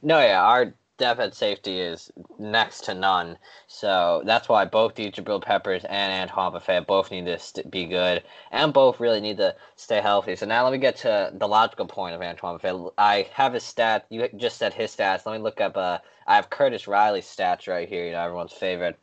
No, 0.00 0.20
yeah, 0.20 0.42
our 0.42 0.74
depth 1.02 1.18
at 1.18 1.34
safety 1.34 1.80
is 1.80 2.12
next 2.38 2.84
to 2.84 2.94
none. 2.94 3.36
So 3.66 4.22
that's 4.24 4.48
why 4.48 4.64
both 4.66 4.94
the 4.94 5.10
Jabril 5.10 5.42
Peppers 5.42 5.84
and 5.88 6.12
Antoine 6.12 6.52
Bethea 6.52 6.80
both 6.82 7.10
need 7.10 7.24
to 7.24 7.40
st- 7.40 7.68
be 7.72 7.86
good, 7.86 8.22
and 8.52 8.72
both 8.72 9.00
really 9.00 9.20
need 9.20 9.38
to 9.38 9.56
stay 9.74 10.00
healthy. 10.00 10.36
So 10.36 10.46
now 10.46 10.62
let 10.62 10.72
me 10.72 10.78
get 10.78 10.94
to 10.98 11.32
the 11.34 11.48
logical 11.48 11.86
point 11.86 12.14
of 12.14 12.22
Antoine 12.22 12.56
Bethea. 12.56 12.86
I 12.96 13.26
have 13.32 13.52
his 13.52 13.64
stats. 13.64 14.02
You 14.10 14.28
just 14.36 14.58
said 14.58 14.74
his 14.74 14.94
stats. 14.94 15.26
Let 15.26 15.32
me 15.32 15.42
look 15.42 15.60
up. 15.60 15.76
Uh, 15.76 15.98
I 16.24 16.36
have 16.36 16.50
Curtis 16.50 16.86
Riley's 16.86 17.26
stats 17.26 17.66
right 17.66 17.88
here. 17.88 18.06
You 18.06 18.12
know, 18.12 18.22
everyone's 18.22 18.52
favorite 18.52 18.96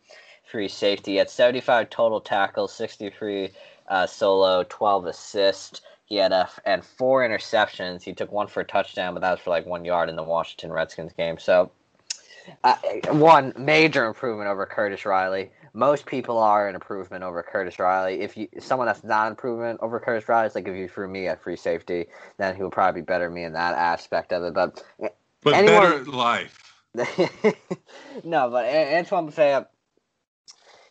free 0.45 0.69
safety. 0.69 1.11
He 1.11 1.17
had 1.17 1.29
75 1.29 1.89
total 1.89 2.21
tackles, 2.21 2.73
63 2.73 3.49
uh, 3.89 4.07
solo, 4.07 4.63
12 4.69 5.05
assists. 5.07 5.81
He 6.05 6.15
had 6.15 6.31
a, 6.31 6.49
and 6.63 6.85
four 6.85 7.27
interceptions. 7.27 8.03
He 8.03 8.13
took 8.13 8.31
one 8.31 8.47
for 8.47 8.61
a 8.61 8.65
touchdown, 8.65 9.13
but 9.13 9.19
that 9.19 9.31
was 9.31 9.41
for 9.41 9.49
like 9.49 9.65
one 9.65 9.83
yard 9.83 10.07
in 10.07 10.15
the 10.15 10.23
Washington 10.23 10.71
Redskins 10.71 11.11
game. 11.11 11.37
So 11.37 11.71
uh, 12.63 12.75
one 13.11 13.53
major 13.57 14.05
improvement 14.05 14.49
over 14.49 14.65
Curtis 14.65 15.05
Riley. 15.05 15.51
Most 15.73 16.05
people 16.05 16.37
are 16.37 16.67
an 16.67 16.75
improvement 16.75 17.23
over 17.23 17.43
Curtis 17.43 17.79
Riley. 17.79 18.21
If 18.21 18.35
you 18.35 18.47
someone 18.59 18.87
that's 18.87 19.03
not 19.03 19.27
an 19.27 19.33
improvement 19.33 19.79
over 19.81 19.99
Curtis 19.99 20.27
Riley, 20.27 20.47
it's 20.47 20.55
like 20.55 20.67
if 20.67 20.75
you 20.75 20.87
threw 20.87 21.07
me 21.07 21.27
at 21.27 21.41
free 21.41 21.55
safety, 21.55 22.07
then 22.37 22.55
he 22.55 22.63
would 22.63 22.71
probably 22.71 23.01
be 23.01 23.05
better 23.05 23.29
me 23.29 23.43
in 23.43 23.53
that 23.53 23.75
aspect 23.75 24.33
of 24.33 24.43
it. 24.43 24.53
But 24.53 24.83
but 25.41 25.53
anyone, 25.53 25.83
better 25.83 26.05
life. 26.05 26.73
no, 28.23 28.49
but 28.49 28.65
Antoine 28.65 29.27
Bethea, 29.27 29.67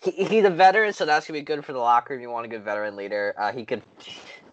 he, 0.03 0.13
he's 0.13 0.45
a 0.45 0.51
veteran, 0.51 0.93
so 0.93 1.05
that's 1.05 1.27
gonna 1.27 1.39
be 1.39 1.45
good 1.45 1.65
for 1.65 1.73
the 1.73 1.81
locker 1.81 2.15
room. 2.15 2.23
You 2.23 2.31
want 2.31 2.47
a 2.47 2.49
good 2.49 2.63
veteran 2.63 2.95
leader. 2.95 3.35
Uh, 3.37 3.53
he 3.53 3.65
could 3.65 3.83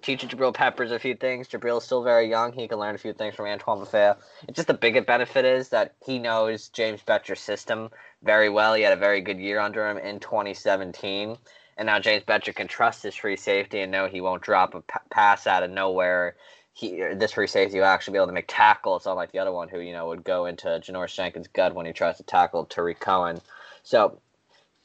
teach 0.05 0.21
Jabril 0.21 0.53
Peppers 0.53 0.91
a 0.91 0.99
few 0.99 1.15
things. 1.15 1.47
Jabril's 1.47 1.83
still 1.83 2.03
very 2.03 2.29
young. 2.29 2.53
He 2.53 2.67
can 2.67 2.77
learn 2.77 2.93
a 2.93 2.99
few 2.99 3.13
things 3.13 3.33
from 3.33 3.47
Antoine 3.47 3.79
Bethea. 3.79 4.17
It's 4.47 4.55
just 4.55 4.67
the 4.67 4.75
biggest 4.75 5.07
benefit 5.07 5.45
is 5.45 5.69
that 5.69 5.95
he 6.05 6.19
knows 6.19 6.69
James 6.69 7.01
Bettcher's 7.01 7.39
system 7.39 7.89
very 8.21 8.49
well. 8.49 8.75
He 8.75 8.83
had 8.83 8.93
a 8.93 8.99
very 8.99 9.21
good 9.21 9.39
year 9.39 9.59
under 9.59 9.89
him 9.89 9.97
in 9.97 10.19
2017. 10.19 11.37
And 11.77 11.87
now 11.87 11.99
James 11.99 12.23
Bettcher 12.23 12.53
can 12.55 12.67
trust 12.67 13.01
his 13.01 13.15
free 13.15 13.35
safety 13.35 13.81
and 13.81 13.91
know 13.91 14.07
he 14.07 14.21
won't 14.21 14.43
drop 14.43 14.75
a 14.75 14.81
p- 14.81 14.99
pass 15.09 15.47
out 15.47 15.63
of 15.63 15.71
nowhere. 15.71 16.35
He, 16.73 17.01
uh, 17.01 17.15
this 17.15 17.31
free 17.31 17.47
safety 17.47 17.79
will 17.79 17.85
actually 17.85 18.13
be 18.13 18.17
able 18.17 18.27
to 18.27 18.33
make 18.33 18.45
tackles, 18.47 19.07
unlike 19.07 19.31
the 19.31 19.39
other 19.39 19.51
one 19.51 19.69
who, 19.69 19.79
you 19.79 19.91
know, 19.91 20.07
would 20.07 20.23
go 20.23 20.45
into 20.45 20.67
Janoris 20.67 21.15
Jenkins' 21.15 21.47
gut 21.47 21.73
when 21.73 21.85
he 21.85 21.93
tries 21.93 22.17
to 22.17 22.23
tackle 22.23 22.65
Tarik 22.65 22.99
Cohen. 22.99 23.41
So 23.83 24.19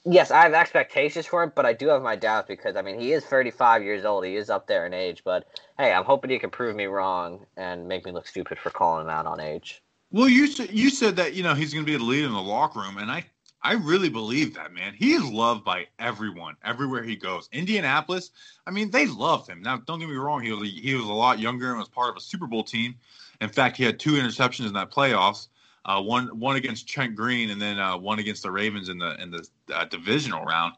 yes, 0.05 0.31
I 0.31 0.43
have 0.43 0.55
expectations 0.55 1.27
for 1.27 1.43
him, 1.43 1.53
but 1.55 1.67
I 1.67 1.73
do 1.73 1.89
have 1.89 2.03
my 2.03 2.17
doubts 2.17 2.49
because 2.49 2.77
I 2.77 2.83
mean 2.83 2.99
he 2.99 3.13
is 3.13 3.25
35 3.25 3.83
years 3.83 4.05
old. 4.05 4.25
He 4.25 4.37
is 4.37 4.51
up 4.51 4.67
there 4.67 4.87
in 4.87 4.95
age, 4.95 5.23
but 5.25 5.47
hey, 5.79 5.93
I'm 5.93 6.05
hoping 6.05 6.31
he 6.31 6.39
can 6.39 6.51
prove 6.51 6.77
me 6.77 6.87
wrong 6.87 7.47
and 7.57 7.89
make 7.89 8.05
me 8.05 8.13
look 8.13 8.27
stupid 8.27 8.59
for 8.59 8.71
calling 8.71 9.05
him 9.05 9.11
out 9.11 9.27
on 9.27 9.41
age. 9.41 9.83
Well, 10.11 10.29
you 10.29 10.49
you 10.71 10.91
said 10.91 11.17
that 11.17 11.35
you 11.35 11.43
know 11.43 11.55
he's 11.55 11.73
going 11.73 11.87
to 11.87 11.91
be 11.91 11.97
the 11.97 12.05
leader 12.05 12.27
in 12.27 12.33
the 12.33 12.41
locker 12.41 12.81
room, 12.81 12.99
and 12.99 13.11
I 13.11 13.25
I 13.63 13.75
really 13.75 14.09
believe 14.09 14.55
that 14.55 14.73
man. 14.73 14.95
He 14.95 15.13
is 15.13 15.25
loved 15.25 15.65
by 15.65 15.87
everyone 15.99 16.57
everywhere 16.65 17.03
he 17.03 17.17
goes. 17.17 17.49
Indianapolis, 17.53 18.31
I 18.67 18.71
mean, 18.71 18.91
they 18.91 19.07
love 19.07 19.47
him. 19.47 19.63
Now, 19.63 19.77
don't 19.77 20.01
get 20.01 20.09
me 20.09 20.17
wrong, 20.17 20.43
he 20.43 20.53
was 20.53 20.69
he 20.69 20.95
was 20.95 21.05
a 21.05 21.13
lot 21.13 21.39
younger 21.39 21.71
and 21.71 21.79
was 21.79 21.89
part 21.89 22.11
of 22.11 22.17
a 22.17 22.21
Super 22.21 22.47
Bowl 22.47 22.65
team. 22.65 22.97
In 23.41 23.49
fact, 23.49 23.77
he 23.77 23.85
had 23.85 23.99
two 23.99 24.13
interceptions 24.13 24.67
in 24.67 24.75
that 24.75 24.91
playoffs 24.91 25.49
uh, 25.85 26.01
one 26.01 26.39
one 26.39 26.57
against 26.57 26.89
Trent 26.89 27.15
Green, 27.15 27.51
and 27.51 27.61
then 27.61 27.79
uh, 27.79 27.97
one 27.97 28.19
against 28.19 28.43
the 28.43 28.51
Ravens 28.51 28.89
in 28.89 28.99
the 28.99 29.21
in 29.21 29.31
the 29.31 29.47
uh, 29.75 29.85
divisional 29.87 30.45
round. 30.45 30.75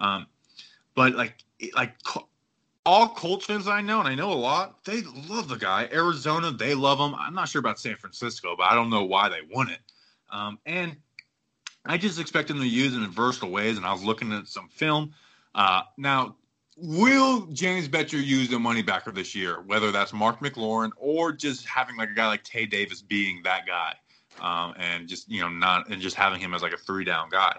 Um, 0.00 0.26
but 0.94 1.14
like 1.14 1.44
like 1.74 1.94
all 2.86 3.08
Colts 3.08 3.46
fans 3.46 3.66
I 3.66 3.80
know, 3.80 4.00
and 4.00 4.08
I 4.08 4.14
know 4.14 4.32
a 4.32 4.34
lot, 4.34 4.84
they 4.84 5.02
love 5.28 5.48
the 5.48 5.56
guy. 5.56 5.88
Arizona, 5.92 6.50
they 6.50 6.74
love 6.74 6.98
him. 6.98 7.14
I'm 7.18 7.34
not 7.34 7.48
sure 7.48 7.60
about 7.60 7.78
San 7.78 7.96
Francisco, 7.96 8.54
but 8.56 8.64
I 8.64 8.74
don't 8.74 8.90
know 8.90 9.04
why 9.04 9.28
they 9.28 9.40
won 9.50 9.70
it. 9.70 9.80
Um, 10.30 10.58
and 10.66 10.96
I 11.86 11.96
just 11.96 12.18
expect 12.18 12.50
him 12.50 12.58
to 12.58 12.66
use 12.66 12.94
him 12.94 13.04
in 13.04 13.10
versatile 13.10 13.50
ways, 13.50 13.76
and 13.76 13.86
I 13.86 13.92
was 13.92 14.04
looking 14.04 14.32
at 14.32 14.48
some 14.48 14.68
film. 14.68 15.14
Uh, 15.54 15.82
now, 15.96 16.36
will 16.76 17.46
James 17.46 17.88
Bettcher 17.88 18.22
use 18.22 18.48
the 18.48 18.58
money 18.58 18.82
backer 18.82 19.12
this 19.12 19.34
year? 19.34 19.62
Whether 19.62 19.90
that's 19.90 20.12
Mark 20.12 20.40
McLaurin 20.40 20.90
or 20.96 21.32
just 21.32 21.66
having 21.66 21.96
like 21.96 22.10
a 22.10 22.14
guy 22.14 22.26
like 22.26 22.44
Tae 22.44 22.66
Davis 22.66 23.00
being 23.00 23.42
that 23.44 23.66
guy, 23.66 23.94
um, 24.40 24.74
and 24.78 25.08
just 25.08 25.28
you 25.30 25.40
know 25.40 25.48
not 25.48 25.88
and 25.90 26.00
just 26.00 26.16
having 26.16 26.40
him 26.40 26.54
as 26.54 26.62
like 26.62 26.72
a 26.72 26.78
three 26.78 27.04
down 27.04 27.28
guy. 27.30 27.56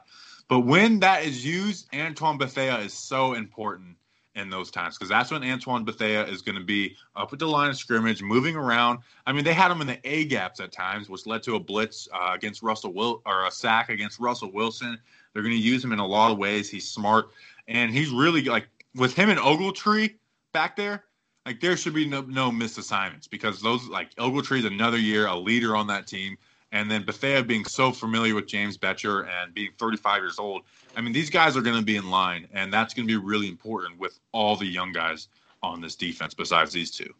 But 0.48 0.62
when 0.62 1.00
that 1.00 1.26
is 1.26 1.46
used, 1.46 1.88
Antoine 1.94 2.38
Bethea 2.38 2.78
is 2.78 2.94
so 2.94 3.34
important 3.34 3.98
in 4.36 4.50
those 4.50 4.70
times 4.70 4.98
because 4.98 5.10
that's 5.10 5.32
when 5.32 5.44
Antoine 5.44 5.86
Bethea 5.86 6.26
is 6.26 6.42
going 6.42 6.58
to 6.58 6.64
be 6.64 6.96
up 7.16 7.32
at 7.34 7.40
the 7.40 7.48
line 7.48 7.70
of 7.70 7.78
scrimmage, 7.78 8.22
moving 8.22 8.56
around. 8.56 9.00
I 9.26 9.32
mean, 9.32 9.44
they 9.44 9.54
had 9.54 9.72
him 9.72 9.82
in 9.82 9.88
the 9.88 10.00
A 10.04 10.26
gaps 10.26 10.60
at 10.60 10.72
times, 10.72 11.10
which 11.10 11.26
led 11.26 11.42
to 11.44 11.56
a 11.56 11.60
blitz 11.60 12.08
uh, 12.14 12.32
against 12.34 12.62
Russell 12.62 12.94
Will 12.94 13.22
or 13.26 13.46
a 13.46 13.52
sack 13.52 13.90
against 13.90 14.20
Russell 14.20 14.52
Wilson. 14.52 15.00
They're 15.34 15.42
going 15.42 15.56
to 15.56 15.62
use 15.62 15.84
him 15.84 15.94
in 15.94 16.00
a 16.00 16.06
lot 16.06 16.32
of 16.32 16.38
ways. 16.38 16.70
He's 16.70 16.88
smart 16.88 17.30
and 17.68 17.92
he's 17.92 18.10
really 18.10 18.44
like 18.44 18.68
with 18.96 19.14
him 19.14 19.30
and 19.30 19.40
Ogletree 19.40 20.16
back 20.54 20.76
there. 20.76 21.06
Like 21.46 21.60
there 21.60 21.78
should 21.78 21.94
be 21.94 22.08
no, 22.08 22.22
no 22.22 22.52
missed 22.52 22.78
assignments 22.78 23.28
because 23.28 23.62
those 23.62 23.88
like 23.88 24.14
Ogletree 24.16 24.60
is 24.60 24.66
another 24.66 24.98
year 24.98 25.28
a 25.28 25.36
leader 25.36 25.76
on 25.76 25.88
that 25.88 26.08
team. 26.08 26.38
And 26.76 26.92
then 26.92 27.04
Bethea 27.04 27.42
being 27.42 27.64
so 27.64 27.94
familiar 27.94 28.36
with 28.36 28.48
James 28.48 28.78
Bettcher 28.78 29.30
and 29.30 29.54
being 29.54 29.72
35 29.78 30.22
years 30.22 30.38
old, 30.38 30.64
I 30.98 31.00
mean, 31.00 31.14
these 31.14 31.30
guys 31.30 31.56
are 31.56 31.62
going 31.62 31.78
to 31.78 31.82
be 31.82 31.96
in 31.96 32.10
line, 32.10 32.50
and 32.52 32.72
that's 32.72 32.94
going 32.94 33.08
to 33.08 33.12
be 33.12 33.16
really 33.16 33.48
important 33.48 33.98
with 33.98 34.20
all 34.34 34.58
the 34.58 34.66
young 34.66 34.92
guys 34.92 35.30
on 35.64 35.80
this 35.80 35.96
defense 35.96 36.34
besides 36.34 36.74
these 36.74 36.92
two. 36.92 37.14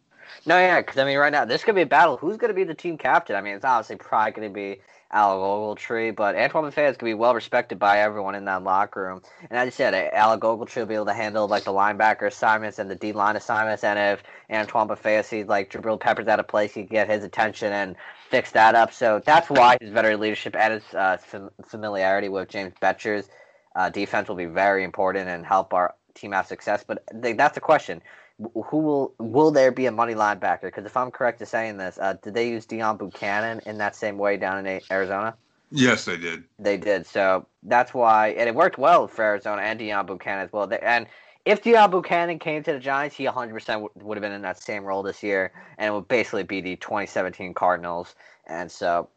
No, 0.44 0.58
yeah, 0.58 0.82
because 0.82 0.98
I 0.98 1.06
mean, 1.06 1.16
right 1.16 1.32
now 1.32 1.46
this 1.46 1.64
could 1.64 1.74
be 1.74 1.80
a 1.80 1.86
battle. 1.86 2.18
Who's 2.18 2.36
going 2.36 2.50
to 2.50 2.54
be 2.54 2.64
the 2.64 2.74
team 2.74 2.98
captain? 2.98 3.34
I 3.34 3.40
mean, 3.40 3.54
it's 3.54 3.64
obviously 3.64 3.96
probably 3.96 4.32
going 4.32 4.48
to 4.50 4.54
be 4.54 4.82
Al 5.10 5.38
Ogletree, 5.38 6.14
but 6.14 6.36
Antoine 6.36 6.64
Bethea 6.64 6.90
is 6.90 6.98
going 6.98 7.12
to 7.12 7.16
be 7.16 7.18
well 7.18 7.34
respected 7.34 7.78
by 7.78 8.00
everyone 8.00 8.34
in 8.34 8.44
that 8.44 8.62
locker 8.62 9.04
room. 9.04 9.22
And 9.48 9.58
as 9.58 9.64
you 9.64 9.70
said, 9.70 9.94
Al 10.12 10.38
Ogletree 10.38 10.76
will 10.76 10.86
be 10.86 10.94
able 10.96 11.06
to 11.06 11.14
handle 11.14 11.48
like 11.48 11.64
the 11.64 11.72
linebacker 11.72 12.26
assignments 12.26 12.78
and 12.78 12.90
the 12.90 12.94
D 12.94 13.12
line 13.12 13.36
assignments. 13.36 13.84
And 13.84 13.98
if 13.98 14.22
Antoine 14.50 14.88
Bethea 14.88 15.22
sees 15.22 15.46
like 15.46 15.70
Jabril 15.70 15.98
Peppers 15.98 16.28
out 16.28 16.40
of 16.40 16.46
place, 16.46 16.74
he 16.74 16.82
can 16.82 16.94
get 16.94 17.08
his 17.08 17.24
attention 17.24 17.72
and 17.72 17.96
fix 18.30 18.52
that 18.52 18.74
up. 18.74 18.92
So 18.92 19.20
that's 19.24 19.48
why 19.48 19.76
his 19.80 19.90
veteran 19.90 20.20
leadership 20.20 20.56
and 20.56 20.74
his 20.74 20.94
uh, 20.94 21.16
familiarity 21.64 22.28
with 22.28 22.48
James 22.48 22.72
Bettcher's 22.80 23.28
uh, 23.74 23.90
defense 23.90 24.28
will 24.28 24.36
be 24.36 24.46
very 24.46 24.84
important 24.84 25.28
and 25.28 25.44
help 25.44 25.74
our 25.74 25.94
team 26.14 26.32
have 26.32 26.46
success. 26.46 26.84
But 26.86 27.04
that's 27.12 27.54
the 27.54 27.60
question: 27.60 28.02
Who 28.38 28.78
will 28.78 29.14
will 29.18 29.50
there 29.50 29.70
be 29.70 29.86
a 29.86 29.92
money 29.92 30.14
linebacker? 30.14 30.62
Because 30.62 30.86
if 30.86 30.96
I'm 30.96 31.10
correct 31.10 31.40
in 31.40 31.46
saying 31.46 31.76
this, 31.76 31.98
uh, 32.00 32.14
did 32.22 32.34
they 32.34 32.48
use 32.48 32.66
Deone 32.66 32.98
Bucannon 32.98 33.66
in 33.66 33.78
that 33.78 33.94
same 33.96 34.18
way 34.18 34.36
down 34.36 34.66
in 34.66 34.80
Arizona? 34.90 35.36
Yes, 35.70 36.04
they 36.04 36.16
did. 36.16 36.44
They 36.58 36.76
did. 36.76 37.06
So 37.06 37.46
that's 37.64 37.92
why, 37.92 38.28
and 38.28 38.48
it 38.48 38.54
worked 38.54 38.78
well 38.78 39.08
for 39.08 39.24
Arizona 39.24 39.62
and 39.62 39.78
Deone 39.80 40.06
Bucannon 40.06 40.44
as 40.44 40.52
well. 40.52 40.66
They, 40.66 40.78
and 40.78 41.06
if 41.46 41.62
Deone 41.62 41.92
Bucannon 41.92 42.40
came 42.40 42.64
to 42.64 42.72
the 42.72 42.80
Giants, 42.80 43.16
he 43.16 43.24
100% 43.24 43.88
would 43.94 44.16
have 44.16 44.22
been 44.22 44.32
in 44.32 44.42
that 44.42 44.60
same 44.60 44.84
role 44.84 45.04
this 45.04 45.22
year, 45.22 45.52
and 45.78 45.88
it 45.88 45.94
would 45.94 46.08
basically 46.08 46.42
be 46.42 46.60
the 46.60 46.74
2017 46.76 47.54
Cardinals. 47.54 48.16
And 48.48 48.70
so, 48.70 49.08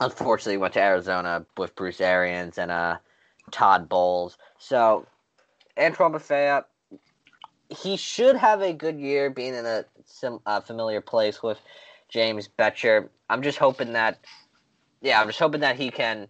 unfortunately, 0.00 0.56
went 0.56 0.74
to 0.74 0.82
Arizona 0.82 1.46
with 1.56 1.76
Bruce 1.76 2.00
Arians 2.00 2.58
and 2.58 2.72
uh, 2.72 2.96
Todd 3.52 3.88
Bowles. 3.88 4.38
So, 4.58 5.06
Antoine 5.78 6.10
Bethea, 6.10 6.64
he 7.68 7.96
should 7.96 8.34
have 8.34 8.60
a 8.60 8.72
good 8.72 8.98
year 8.98 9.30
being 9.30 9.54
in 9.54 9.64
a 9.64 9.84
sim, 10.04 10.40
uh, 10.44 10.60
familiar 10.60 11.00
place 11.00 11.44
with 11.44 11.60
James 12.08 12.48
Bettcher. 12.58 13.08
I'm 13.30 13.40
just 13.40 13.58
hoping 13.58 13.92
that, 13.92 14.18
yeah, 15.00 15.20
I'm 15.20 15.28
just 15.28 15.38
hoping 15.38 15.60
that 15.60 15.76
he 15.76 15.92
can 15.92 16.26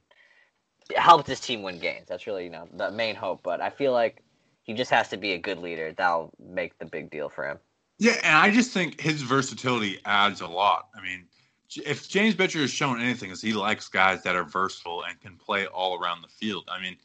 help 0.95 1.25
this 1.25 1.41
team 1.41 1.63
win 1.63 1.79
games. 1.79 2.07
That's 2.07 2.27
really, 2.27 2.45
you 2.45 2.51
know, 2.51 2.69
the 2.75 2.91
main 2.91 3.15
hope. 3.15 3.43
But 3.43 3.63
I 3.63 3.71
feel 3.71 3.93
like 3.93 4.23
he 4.63 4.75
just 4.75 4.91
has 4.91 5.09
to 5.09 5.17
be 5.17 5.33
a 5.33 5.39
good 5.39 5.59
leader. 5.59 5.93
That'll 5.97 6.33
make 6.39 6.79
the 6.79 6.87
big 6.87 7.11
deal 7.11 7.29
for 7.29 7.49
him. 7.49 7.59
Yeah, 7.99 8.17
and 8.23 8.37
I 8.37 8.51
just 8.51 8.73
think 8.73 9.01
his 9.01 9.23
versatility 9.23 9.99
adds 10.05 10.41
a 10.41 10.47
lot. 10.47 10.89
I 10.97 11.03
mean, 11.03 11.27
if 11.77 12.09
James 12.09 12.35
Bettcher 12.35 12.61
has 12.61 12.71
shown 12.71 13.01
anything, 13.01 13.31
is 13.31 13.41
he 13.41 13.53
likes 13.53 13.89
guys 13.89 14.23
that 14.23 14.37
are 14.37 14.45
versatile 14.45 15.05
and 15.05 15.21
can 15.21 15.37
play 15.37 15.67
all 15.67 16.01
around 16.03 16.23
the 16.23 16.29
field. 16.29 16.69
I 16.69 16.81
mean, 16.81 16.97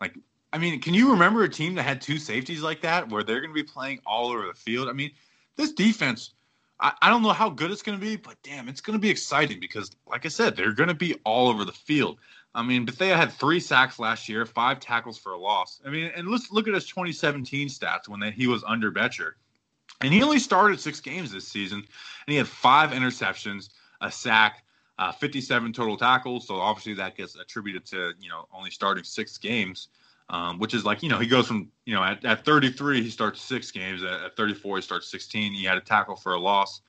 like, 0.00 0.16
I 0.52 0.58
mean, 0.58 0.80
can 0.80 0.94
you 0.94 1.10
remember 1.10 1.44
a 1.44 1.48
team 1.48 1.74
that 1.76 1.84
had 1.84 2.00
two 2.00 2.18
safeties 2.18 2.62
like 2.62 2.82
that, 2.82 3.08
where 3.08 3.22
they're 3.22 3.40
going 3.40 3.50
to 3.50 3.54
be 3.54 3.62
playing 3.62 4.00
all 4.04 4.30
over 4.30 4.46
the 4.46 4.54
field? 4.54 4.88
I 4.88 4.92
mean, 4.92 5.10
this 5.56 5.72
defense, 5.72 6.34
I, 6.80 6.92
I 7.00 7.08
don't 7.08 7.22
know 7.22 7.32
how 7.32 7.48
good 7.48 7.70
it's 7.70 7.82
going 7.82 7.98
to 7.98 8.04
be, 8.04 8.16
but 8.16 8.36
damn, 8.42 8.68
it's 8.68 8.80
going 8.80 8.98
to 8.98 9.00
be 9.00 9.10
exciting 9.10 9.58
because, 9.60 9.90
like 10.06 10.26
I 10.26 10.28
said, 10.28 10.56
they're 10.56 10.72
going 10.72 10.88
to 10.88 10.94
be 10.94 11.16
all 11.24 11.48
over 11.48 11.64
the 11.64 11.72
field. 11.72 12.18
I 12.54 12.62
mean, 12.62 12.84
Bethea 12.84 13.16
had 13.16 13.32
three 13.32 13.60
sacks 13.60 13.98
last 13.98 14.28
year, 14.28 14.44
five 14.44 14.78
tackles 14.78 15.18
for 15.18 15.32
a 15.32 15.38
loss. 15.38 15.80
I 15.86 15.90
mean, 15.90 16.10
and 16.14 16.28
let's 16.28 16.52
look 16.52 16.68
at 16.68 16.74
his 16.74 16.86
2017 16.86 17.68
stats 17.68 18.08
when 18.08 18.20
he 18.32 18.46
was 18.46 18.62
under 18.64 18.92
Bettcher. 18.92 19.32
And 20.02 20.12
he 20.12 20.22
only 20.22 20.38
started 20.38 20.80
six 20.80 21.00
games 21.00 21.32
this 21.32 21.46
season, 21.46 21.78
and 21.78 22.32
he 22.32 22.36
had 22.36 22.48
five 22.48 22.90
interceptions, 22.90 23.70
a 24.00 24.10
sack, 24.10 24.64
uh, 24.98 25.12
57 25.12 25.72
total 25.72 25.96
tackles. 25.96 26.46
So 26.46 26.56
obviously 26.56 26.94
that 26.94 27.16
gets 27.16 27.36
attributed 27.36 27.86
to 27.86 28.12
you 28.20 28.28
know 28.28 28.46
only 28.52 28.70
starting 28.70 29.04
six 29.04 29.38
games, 29.38 29.88
um, 30.28 30.58
which 30.58 30.74
is 30.74 30.84
like 30.84 31.02
you 31.02 31.08
know 31.08 31.18
he 31.18 31.26
goes 31.26 31.46
from 31.46 31.70
you 31.86 31.94
know 31.94 32.02
at, 32.02 32.24
at 32.24 32.44
33 32.44 33.02
he 33.02 33.10
starts 33.10 33.40
six 33.40 33.70
games, 33.70 34.02
at, 34.02 34.22
at 34.22 34.36
34 34.36 34.76
he 34.76 34.82
starts 34.82 35.08
16. 35.10 35.52
He 35.52 35.64
had 35.64 35.78
a 35.78 35.80
tackle 35.80 36.16
for 36.16 36.34
a 36.34 36.40
loss, 36.40 36.82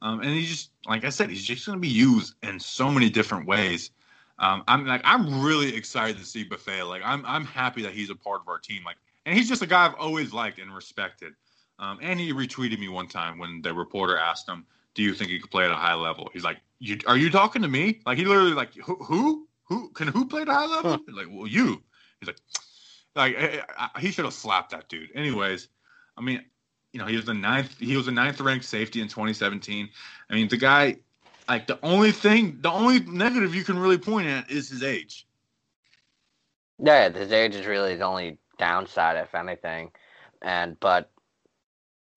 um, 0.00 0.20
and 0.20 0.30
he 0.30 0.46
just 0.46 0.70
like 0.86 1.04
I 1.04 1.10
said 1.10 1.30
he's 1.30 1.44
just 1.44 1.66
going 1.66 1.76
to 1.76 1.80
be 1.80 1.88
used 1.88 2.34
in 2.42 2.60
so 2.60 2.90
many 2.90 3.10
different 3.10 3.46
ways. 3.46 3.90
Um, 4.38 4.64
I'm 4.66 4.86
like 4.86 5.02
I'm 5.04 5.42
really 5.42 5.74
excited 5.74 6.18
to 6.18 6.24
see 6.24 6.44
Bethea. 6.44 6.84
Like 6.84 7.02
I'm 7.04 7.24
I'm 7.26 7.44
happy 7.44 7.82
that 7.82 7.92
he's 7.92 8.10
a 8.10 8.14
part 8.14 8.40
of 8.40 8.48
our 8.48 8.58
team. 8.58 8.82
Like 8.84 8.96
and 9.26 9.36
he's 9.36 9.48
just 9.48 9.62
a 9.62 9.66
guy 9.66 9.86
I've 9.86 9.94
always 9.94 10.32
liked 10.32 10.58
and 10.58 10.74
respected. 10.74 11.34
Um, 11.78 11.98
and 12.00 12.18
he 12.18 12.32
retweeted 12.32 12.78
me 12.78 12.88
one 12.88 13.08
time 13.08 13.38
when 13.38 13.62
the 13.62 13.72
reporter 13.72 14.16
asked 14.16 14.48
him, 14.48 14.66
"Do 14.94 15.02
you 15.02 15.14
think 15.14 15.30
he 15.30 15.38
could 15.38 15.50
play 15.50 15.64
at 15.64 15.70
a 15.70 15.76
high 15.76 15.94
level?" 15.94 16.30
He's 16.32 16.44
like, 16.44 16.58
"You 16.78 16.98
are 17.06 17.16
you 17.16 17.30
talking 17.30 17.62
to 17.62 17.68
me?" 17.68 18.00
Like 18.06 18.18
he 18.18 18.24
literally 18.24 18.52
like 18.52 18.74
who 18.74 18.96
who, 18.96 19.48
who 19.64 19.88
can 19.90 20.08
who 20.08 20.26
play 20.26 20.42
at 20.42 20.48
a 20.48 20.54
high 20.54 20.66
level? 20.66 20.92
Huh. 20.92 20.98
Like 21.08 21.26
well 21.30 21.46
you. 21.46 21.82
He's 22.20 22.28
like 22.28 22.38
like 23.14 23.36
I, 23.36 23.62
I, 23.94 24.00
he 24.00 24.10
should 24.10 24.24
have 24.24 24.34
slapped 24.34 24.70
that 24.70 24.88
dude. 24.88 25.10
Anyways, 25.14 25.68
I 26.16 26.20
mean, 26.20 26.44
you 26.92 27.00
know 27.00 27.06
he 27.06 27.16
was 27.16 27.24
the 27.24 27.34
ninth 27.34 27.78
he 27.78 27.96
was 27.96 28.06
the 28.06 28.12
ninth 28.12 28.40
ranked 28.40 28.64
safety 28.64 29.00
in 29.00 29.08
2017. 29.08 29.88
I 30.30 30.34
mean 30.34 30.48
the 30.48 30.56
guy 30.56 30.98
like 31.48 31.66
the 31.66 31.78
only 31.82 32.12
thing 32.12 32.58
the 32.60 32.70
only 32.70 33.00
negative 33.00 33.54
you 33.54 33.64
can 33.64 33.78
really 33.78 33.98
point 33.98 34.26
at 34.26 34.50
is 34.50 34.68
his 34.70 34.82
age. 34.82 35.26
Yeah, 36.78 37.10
his 37.10 37.32
age 37.32 37.54
is 37.54 37.66
really 37.66 37.96
the 37.96 38.04
only 38.04 38.38
downside, 38.58 39.16
if 39.16 39.34
anything. 39.34 39.90
And 40.40 40.78
but 40.80 41.10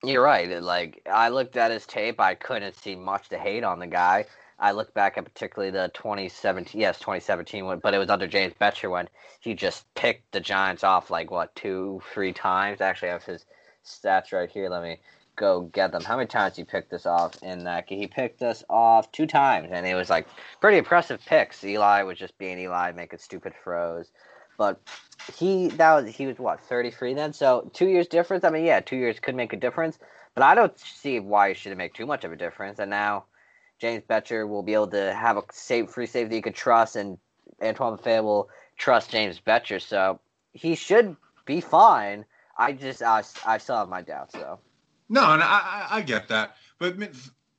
you're 0.03 0.23
right. 0.23 0.61
Like 0.61 1.01
I 1.11 1.29
looked 1.29 1.57
at 1.57 1.71
his 1.71 1.85
tape, 1.85 2.19
I 2.19 2.35
couldn't 2.35 2.75
see 2.75 2.95
much 2.95 3.29
to 3.29 3.37
hate 3.37 3.63
on 3.63 3.79
the 3.79 3.87
guy. 3.87 4.25
I 4.57 4.71
look 4.71 4.93
back 4.93 5.17
at 5.17 5.25
particularly 5.25 5.71
the 5.71 5.91
2017, 5.93 6.79
yes, 6.79 6.97
2017 6.99 7.65
one, 7.65 7.79
but 7.79 7.93
it 7.93 7.97
was 7.97 8.09
under 8.09 8.25
James 8.25 8.53
Bettcher 8.59 8.89
when 8.89 9.09
he 9.41 9.53
just 9.53 9.93
picked 9.95 10.31
the 10.31 10.39
Giants 10.39 10.83
off 10.83 11.09
like 11.09 11.29
what 11.29 11.53
two, 11.55 12.01
three 12.13 12.31
times. 12.31 12.79
Actually, 12.79 13.09
I 13.09 13.13
have 13.13 13.23
his 13.23 13.45
stats 13.85 14.31
right 14.31 14.49
here. 14.49 14.69
Let 14.69 14.83
me 14.83 14.99
go 15.35 15.61
get 15.61 15.91
them. 15.91 16.03
How 16.03 16.17
many 16.17 16.27
times 16.27 16.55
he 16.55 16.63
picked 16.63 16.93
us 16.93 17.05
off 17.05 17.41
in 17.43 17.63
that? 17.65 17.85
He 17.87 18.07
picked 18.07 18.41
us 18.41 18.63
off 18.69 19.11
two 19.11 19.27
times, 19.27 19.69
and 19.71 19.85
it 19.85 19.95
was 19.95 20.09
like 20.09 20.27
pretty 20.61 20.77
impressive 20.77 21.23
picks. 21.25 21.63
Eli 21.63 22.03
was 22.03 22.17
just 22.17 22.37
being 22.37 22.59
Eli, 22.59 22.91
making 22.91 23.19
stupid 23.19 23.53
throws. 23.63 24.11
But 24.57 24.79
he 25.37 25.67
that 25.69 25.93
was 25.93 26.15
he 26.15 26.27
was 26.27 26.39
what 26.39 26.61
33 26.61 27.13
then, 27.13 27.33
so 27.33 27.69
two 27.73 27.87
years 27.87 28.07
difference. 28.07 28.43
I 28.43 28.49
mean, 28.49 28.65
yeah, 28.65 28.79
two 28.79 28.95
years 28.95 29.19
could 29.19 29.35
make 29.35 29.53
a 29.53 29.57
difference, 29.57 29.99
but 30.33 30.43
I 30.43 30.55
don't 30.55 30.77
see 30.79 31.19
why 31.19 31.49
it 31.49 31.57
should 31.57 31.77
make 31.77 31.93
too 31.93 32.05
much 32.05 32.23
of 32.23 32.31
a 32.31 32.35
difference. 32.35 32.79
And 32.79 32.89
now 32.89 33.25
James 33.79 34.03
Bettcher 34.09 34.47
will 34.47 34.63
be 34.63 34.73
able 34.73 34.87
to 34.87 35.13
have 35.13 35.37
a 35.37 35.43
safe 35.51 35.89
free 35.89 36.07
safety 36.07 36.35
he 36.35 36.41
could 36.41 36.55
trust, 36.55 36.95
and 36.95 37.17
Antoine 37.61 37.97
Bethea 37.97 38.23
will 38.23 38.49
trust 38.77 39.11
James 39.11 39.39
Bettcher, 39.39 39.81
so 39.81 40.19
he 40.53 40.75
should 40.75 41.15
be 41.45 41.59
fine. 41.61 42.25
I 42.57 42.71
just 42.71 43.03
I, 43.03 43.23
I 43.45 43.57
still 43.57 43.77
have 43.77 43.89
my 43.89 44.01
doubts 44.01 44.33
though. 44.33 44.59
No, 45.09 45.33
and 45.33 45.43
I 45.43 45.87
I 45.89 46.01
get 46.01 46.27
that, 46.29 46.57
but 46.79 46.95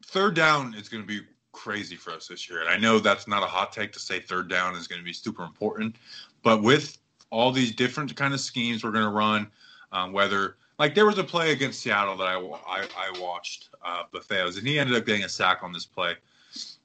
third 0.04 0.34
down 0.34 0.74
is 0.74 0.88
going 0.88 1.02
to 1.02 1.06
be 1.06 1.20
crazy 1.52 1.96
for 1.96 2.12
us 2.12 2.28
this 2.28 2.48
year. 2.48 2.60
And 2.60 2.68
I 2.68 2.76
know 2.76 2.98
that's 2.98 3.26
not 3.26 3.42
a 3.42 3.46
hot 3.46 3.72
take 3.72 3.92
to 3.92 3.98
say 3.98 4.20
third 4.20 4.48
down 4.48 4.74
is 4.74 4.86
going 4.86 5.00
to 5.00 5.04
be 5.04 5.12
super 5.12 5.42
important, 5.42 5.96
but 6.42 6.62
with 6.62 6.98
all 7.30 7.50
these 7.50 7.74
different 7.74 8.14
kind 8.14 8.34
of 8.34 8.40
schemes 8.40 8.84
we're 8.84 8.92
going 8.92 9.04
to 9.04 9.10
run, 9.10 9.50
um, 9.92 10.12
whether 10.12 10.56
like 10.78 10.94
there 10.94 11.06
was 11.06 11.18
a 11.18 11.24
play 11.24 11.52
against 11.52 11.80
Seattle 11.80 12.16
that 12.16 12.26
I, 12.26 12.36
I, 12.36 12.86
I 12.96 13.20
watched 13.20 13.70
uh, 13.84 14.02
and 14.30 14.66
he 14.66 14.78
ended 14.78 14.96
up 14.96 15.06
getting 15.06 15.24
a 15.24 15.28
sack 15.28 15.62
on 15.62 15.72
this 15.72 15.86
play. 15.86 16.14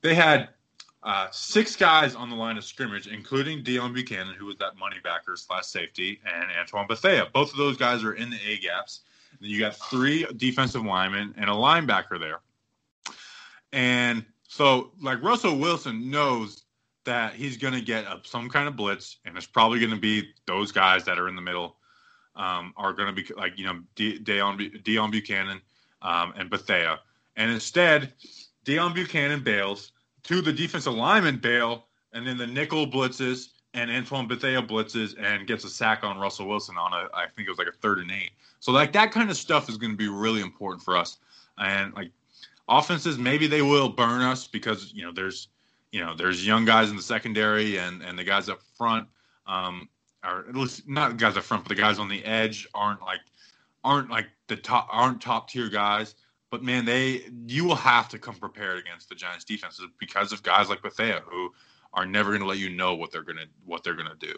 They 0.02 0.16
had 0.16 0.50
uh, 1.04 1.28
six 1.32 1.76
guys 1.76 2.16
on 2.16 2.30
the 2.30 2.36
line 2.36 2.58
of 2.58 2.64
scrimmage, 2.64 3.08
including 3.08 3.64
Deone 3.64 3.96
Bucannon, 3.96 4.36
who 4.36 4.46
was 4.46 4.58
that 4.58 4.78
money 4.78 4.98
backer 5.04 5.36
slash 5.36 5.66
safety, 5.66 6.20
and 6.26 6.46
Antoine 6.60 6.88
Bethea. 6.88 7.28
Both 7.34 7.52
of 7.52 7.58
those 7.58 7.76
guys 7.78 8.04
are 8.04 8.14
in 8.14 8.30
the 8.30 8.40
A 8.48 8.60
gaps. 8.60 9.02
You 9.42 9.60
got 9.60 9.76
three 9.76 10.26
defensive 10.38 10.84
linemen 10.84 11.34
and 11.38 11.50
a 11.50 11.54
linebacker 11.54 12.20
there. 12.20 12.40
And 13.74 14.26
so, 14.48 14.92
like 15.02 15.22
Russell 15.24 15.58
Wilson 15.58 16.10
knows 16.10 16.64
that 17.06 17.34
he's 17.34 17.58
going 17.58 17.74
to 17.74 17.82
get 17.82 18.06
a, 18.06 18.22
some 18.24 18.50
kind 18.50 18.68
of 18.68 18.76
blitz, 18.76 19.18
and 19.26 19.36
it's 19.36 19.46
probably 19.46 19.80
going 19.80 19.92
to 19.92 20.00
be 20.00 20.30
those 20.46 20.72
guys 20.72 21.04
that 21.06 21.18
are 21.18 21.28
in 21.28 21.36
the 21.36 21.42
middle 21.42 21.78
um, 22.36 22.74
are 22.78 22.94
going 22.94 23.14
to 23.14 23.22
be 23.22 23.34
like 23.36 23.58
you 23.58 23.66
know 23.66 23.82
De- 23.96 24.20
Bucannon 24.20 25.62
um, 26.02 26.34
and 26.38 26.50
Bethea, 26.50 27.00
and 27.36 27.52
instead 27.52 28.14
Deone 28.66 28.94
Bucannon 28.94 29.44
bails, 29.44 29.92
to 30.24 30.42
the 30.42 30.54
defensive 30.54 30.94
lineman 30.94 31.38
bail, 31.38 31.88
and 32.14 32.28
then 32.28 32.38
the 32.38 32.48
nickel 32.48 32.86
blitzes 32.86 33.48
and 33.74 33.90
Antoine 33.90 34.28
Bethea 34.28 34.62
blitzes 34.62 35.16
and 35.22 35.48
gets 35.48 35.64
a 35.64 35.70
sack 35.70 36.04
on 36.04 36.18
Russell 36.18 36.48
Wilson 36.48 36.78
on 36.78 36.94
a 36.94 37.08
I 37.14 37.28
think 37.36 37.48
it 37.48 37.52
was 37.52 37.58
like 37.58 37.68
a 37.68 37.78
third 37.82 38.00
and 38.00 38.12
eight. 38.12 38.32
So 38.60 38.72
like 38.72 38.94
that 38.94 39.12
kind 39.12 39.30
of 39.30 39.38
stuff 39.38 39.70
is 39.70 39.78
going 39.78 39.92
to 39.92 39.98
be 39.98 40.10
really 40.10 40.42
important 40.42 40.84
for 40.84 40.98
us. 40.98 41.18
And 41.58 41.94
like 41.94 42.12
offenses, 42.68 43.18
maybe 43.18 43.48
they 43.48 43.62
will 43.62 43.90
burn 43.90 44.22
us 44.22 44.48
because 44.48 44.92
you 44.94 45.04
know 45.04 45.12
there's 45.12 45.48
you 45.92 46.02
know 46.02 46.16
there's 46.16 46.46
young 46.46 46.66
guys 46.66 46.90
in 46.90 46.96
the 46.96 47.02
secondary 47.02 47.78
and 47.78 48.02
and 48.02 48.18
the 48.18 48.24
guys 48.24 48.50
up 48.50 48.62
front 48.78 49.08
um, 49.48 49.88
are 50.24 50.48
at 50.48 50.56
least 50.56 50.88
not 50.88 51.18
guys 51.18 51.38
up 51.38 51.44
front, 51.44 51.64
but 51.64 51.70
the 51.70 51.82
guys 51.82 52.00
on 52.00 52.10
the 52.10 52.24
edge 52.26 52.68
aren't 52.74 53.02
like 53.02 53.22
aren't 53.84 54.10
like 54.10 54.28
the 54.48 54.56
top 54.56 54.88
aren't 54.92 55.22
top 55.22 55.50
tier 55.50 55.70
guys. 55.70 56.16
But 56.50 56.64
man, 56.64 56.84
they 56.84 57.30
you 57.48 57.64
will 57.64 57.76
have 57.76 58.10
to 58.10 58.20
come 58.20 58.36
prepared 58.36 58.80
against 58.80 59.08
the 59.08 59.16
Giants 59.16 59.46
defenses 59.46 59.86
because 59.98 60.34
of 60.34 60.44
guys 60.44 60.70
like 60.70 60.82
Bethea 60.82 61.22
who 61.26 61.54
are 61.94 62.06
never 62.06 62.30
going 62.30 62.42
to 62.42 62.48
let 62.48 62.58
you 62.58 62.70
know 62.70 62.96
what 62.96 63.12
they're 63.12 63.24
gonna 63.24 63.46
what 63.66 63.84
they're 63.84 63.96
gonna 63.96 64.16
do. 64.20 64.34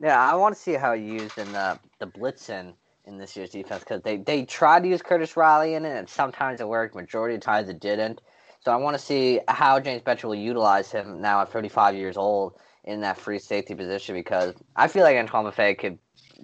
Yeah, 0.00 0.20
I 0.20 0.34
want 0.34 0.54
to 0.54 0.60
see 0.60 0.72
how 0.72 0.94
he 0.94 1.02
used 1.02 1.38
in 1.38 1.52
the 1.52 1.78
the 1.98 2.06
blitzing 2.06 2.74
in 3.04 3.18
this 3.18 3.36
year's 3.36 3.50
defense 3.50 3.84
because 3.84 4.02
they 4.02 4.16
they 4.16 4.44
tried 4.44 4.82
to 4.82 4.88
use 4.88 5.02
Curtis 5.02 5.36
Riley 5.36 5.74
in 5.74 5.84
it, 5.84 5.96
and 5.96 6.08
sometimes 6.08 6.60
it 6.60 6.68
worked. 6.68 6.94
Majority 6.94 7.36
of 7.36 7.40
times 7.40 7.68
it 7.68 7.80
didn't. 7.80 8.20
So 8.64 8.72
I 8.72 8.76
want 8.76 8.96
to 8.96 9.02
see 9.02 9.40
how 9.48 9.80
James 9.80 10.02
Bettcher 10.02 10.24
will 10.24 10.36
utilize 10.36 10.90
him 10.92 11.20
now 11.20 11.40
at 11.40 11.50
35 11.50 11.96
years 11.96 12.16
old 12.16 12.54
in 12.84 13.00
that 13.00 13.18
free 13.18 13.40
safety 13.40 13.74
position 13.74 14.14
because 14.14 14.54
I 14.76 14.86
feel 14.86 15.02
like 15.02 15.16
Antoine 15.16 15.44
Bethea 15.44 15.74
could 15.74 15.98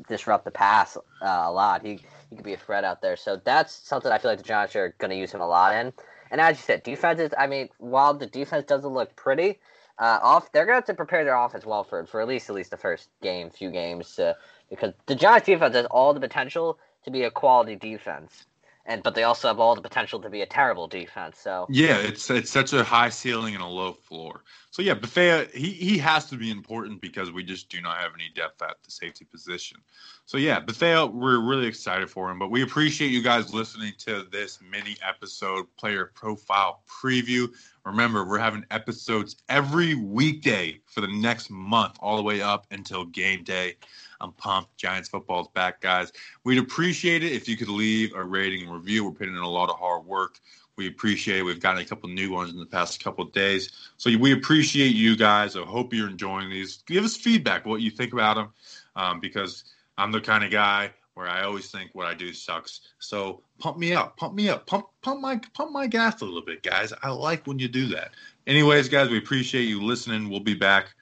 disrupt 0.08 0.44
the 0.44 0.50
pass 0.50 0.96
uh, 0.96 1.42
a 1.44 1.52
lot. 1.52 1.84
He 1.84 2.00
he 2.30 2.36
could 2.36 2.44
be 2.44 2.54
a 2.54 2.58
threat 2.58 2.84
out 2.84 3.00
there. 3.00 3.16
So 3.16 3.40
that's 3.42 3.72
something 3.72 4.12
I 4.12 4.18
feel 4.18 4.30
like 4.30 4.38
the 4.38 4.44
Giants 4.44 4.76
are 4.76 4.94
going 4.98 5.10
to 5.10 5.16
use 5.16 5.32
him 5.32 5.40
a 5.40 5.46
lot 5.46 5.74
in. 5.74 5.92
And 6.30 6.40
as 6.40 6.58
you 6.58 6.62
said, 6.62 6.82
defenses. 6.82 7.30
I 7.38 7.46
mean, 7.46 7.70
while 7.78 8.12
the 8.14 8.26
defense 8.26 8.66
doesn't 8.66 8.92
look 8.92 9.16
pretty, 9.16 9.58
uh, 9.98 10.18
off 10.22 10.50
they're 10.52 10.64
going 10.64 10.74
to 10.74 10.78
have 10.78 10.86
to 10.86 10.94
prepare 10.94 11.24
their 11.24 11.36
offense 11.36 11.66
well 11.66 11.84
for 11.84 12.04
for 12.06 12.20
at 12.20 12.28
least 12.28 12.48
at 12.48 12.56
least 12.56 12.70
the 12.70 12.76
first 12.76 13.08
game, 13.22 13.50
few 13.50 13.70
games, 13.70 14.18
uh, 14.18 14.34
because 14.70 14.92
the 15.06 15.14
Giants 15.14 15.46
defense 15.46 15.74
has 15.74 15.86
all 15.86 16.14
the 16.14 16.20
potential 16.20 16.78
to 17.04 17.10
be 17.10 17.22
a 17.22 17.30
quality 17.30 17.76
defense 17.76 18.46
and 18.88 19.02
but 19.02 19.14
they 19.14 19.22
also 19.22 19.46
have 19.48 19.60
all 19.60 19.74
the 19.74 19.82
potential 19.82 20.18
to 20.20 20.30
be 20.30 20.40
a 20.40 20.46
terrible 20.46 20.88
defense. 20.88 21.38
So 21.38 21.66
yeah, 21.68 21.98
it's 21.98 22.28
it's 22.30 22.50
such 22.50 22.72
a 22.72 22.82
high 22.82 23.10
ceiling 23.10 23.54
and 23.54 23.62
a 23.62 23.66
low 23.66 23.92
floor. 23.92 24.42
So 24.70 24.80
yeah, 24.82 24.94
Bethea 24.94 25.46
he 25.54 25.70
he 25.70 25.98
has 25.98 26.24
to 26.30 26.36
be 26.36 26.50
important 26.50 27.02
because 27.02 27.30
we 27.30 27.44
just 27.44 27.68
do 27.68 27.82
not 27.82 27.98
have 27.98 28.12
any 28.14 28.30
depth 28.34 28.62
at 28.62 28.76
the 28.82 28.90
safety 28.90 29.26
position. 29.26 29.78
So 30.24 30.38
yeah, 30.38 30.58
Bethea, 30.58 31.06
we're 31.06 31.40
really 31.40 31.66
excited 31.66 32.10
for 32.10 32.30
him. 32.30 32.38
But 32.38 32.50
we 32.50 32.62
appreciate 32.62 33.08
you 33.08 33.22
guys 33.22 33.52
listening 33.52 33.92
to 33.98 34.26
this 34.32 34.58
mini 34.68 34.96
episode 35.06 35.66
player 35.76 36.10
profile 36.14 36.80
preview. 36.88 37.48
Remember, 37.88 38.22
we're 38.26 38.38
having 38.38 38.66
episodes 38.70 39.36
every 39.48 39.94
weekday 39.94 40.78
for 40.84 41.00
the 41.00 41.08
next 41.08 41.50
month, 41.50 41.96
all 42.00 42.18
the 42.18 42.22
way 42.22 42.42
up 42.42 42.66
until 42.70 43.06
game 43.06 43.42
day. 43.42 43.76
I'm 44.20 44.32
pumped. 44.32 44.76
Giants 44.76 45.08
football 45.08 45.40
is 45.40 45.48
back, 45.54 45.80
guys. 45.80 46.12
We'd 46.44 46.58
appreciate 46.58 47.24
it 47.24 47.32
if 47.32 47.48
you 47.48 47.56
could 47.56 47.70
leave 47.70 48.14
a 48.14 48.22
rating 48.22 48.64
and 48.64 48.74
review. 48.74 49.06
We're 49.06 49.12
putting 49.12 49.34
in 49.34 49.40
a 49.40 49.48
lot 49.48 49.70
of 49.70 49.78
hard 49.78 50.04
work. 50.04 50.38
We 50.76 50.86
appreciate 50.86 51.38
it. 51.38 51.44
We've 51.44 51.60
gotten 51.60 51.80
a 51.80 51.84
couple 51.86 52.10
new 52.10 52.30
ones 52.30 52.52
in 52.52 52.58
the 52.58 52.66
past 52.66 53.02
couple 53.02 53.24
days. 53.24 53.72
So 53.96 54.14
we 54.18 54.32
appreciate 54.32 54.94
you 54.94 55.16
guys. 55.16 55.56
I 55.56 55.60
hope 55.60 55.94
you're 55.94 56.10
enjoying 56.10 56.50
these. 56.50 56.82
Give 56.86 57.04
us 57.04 57.16
feedback, 57.16 57.64
what 57.64 57.80
you 57.80 57.90
think 57.90 58.12
about 58.12 58.34
them, 58.34 58.52
um, 58.96 59.18
because 59.18 59.64
I'm 59.96 60.12
the 60.12 60.20
kind 60.20 60.44
of 60.44 60.50
guy 60.50 60.90
where 61.18 61.28
I 61.28 61.42
always 61.42 61.68
think 61.68 61.90
what 61.94 62.06
I 62.06 62.14
do 62.14 62.32
sucks. 62.32 62.80
So 63.00 63.42
pump 63.58 63.76
me 63.76 63.92
up, 63.92 64.16
pump 64.16 64.34
me 64.34 64.48
up, 64.48 64.68
pump 64.68 64.86
pump 65.02 65.20
my 65.20 65.40
pump 65.52 65.72
my 65.72 65.88
gas 65.88 66.20
a 66.20 66.24
little 66.24 66.44
bit, 66.44 66.62
guys. 66.62 66.92
I 67.02 67.10
like 67.10 67.44
when 67.44 67.58
you 67.58 67.66
do 67.66 67.86
that. 67.88 68.12
Anyways, 68.46 68.88
guys, 68.88 69.10
we 69.10 69.18
appreciate 69.18 69.64
you 69.64 69.82
listening. 69.82 70.30
We'll 70.30 70.38
be 70.38 70.54
back 70.54 70.94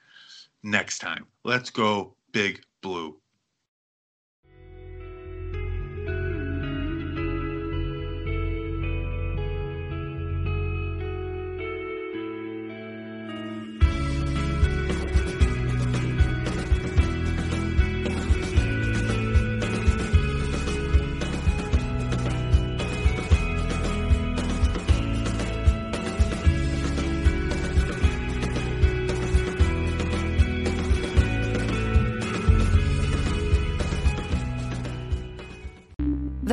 next 0.63 0.97
time. 0.97 1.27
Let's 1.43 1.69
go, 1.69 2.15
big 2.31 2.63
blue. 2.81 3.15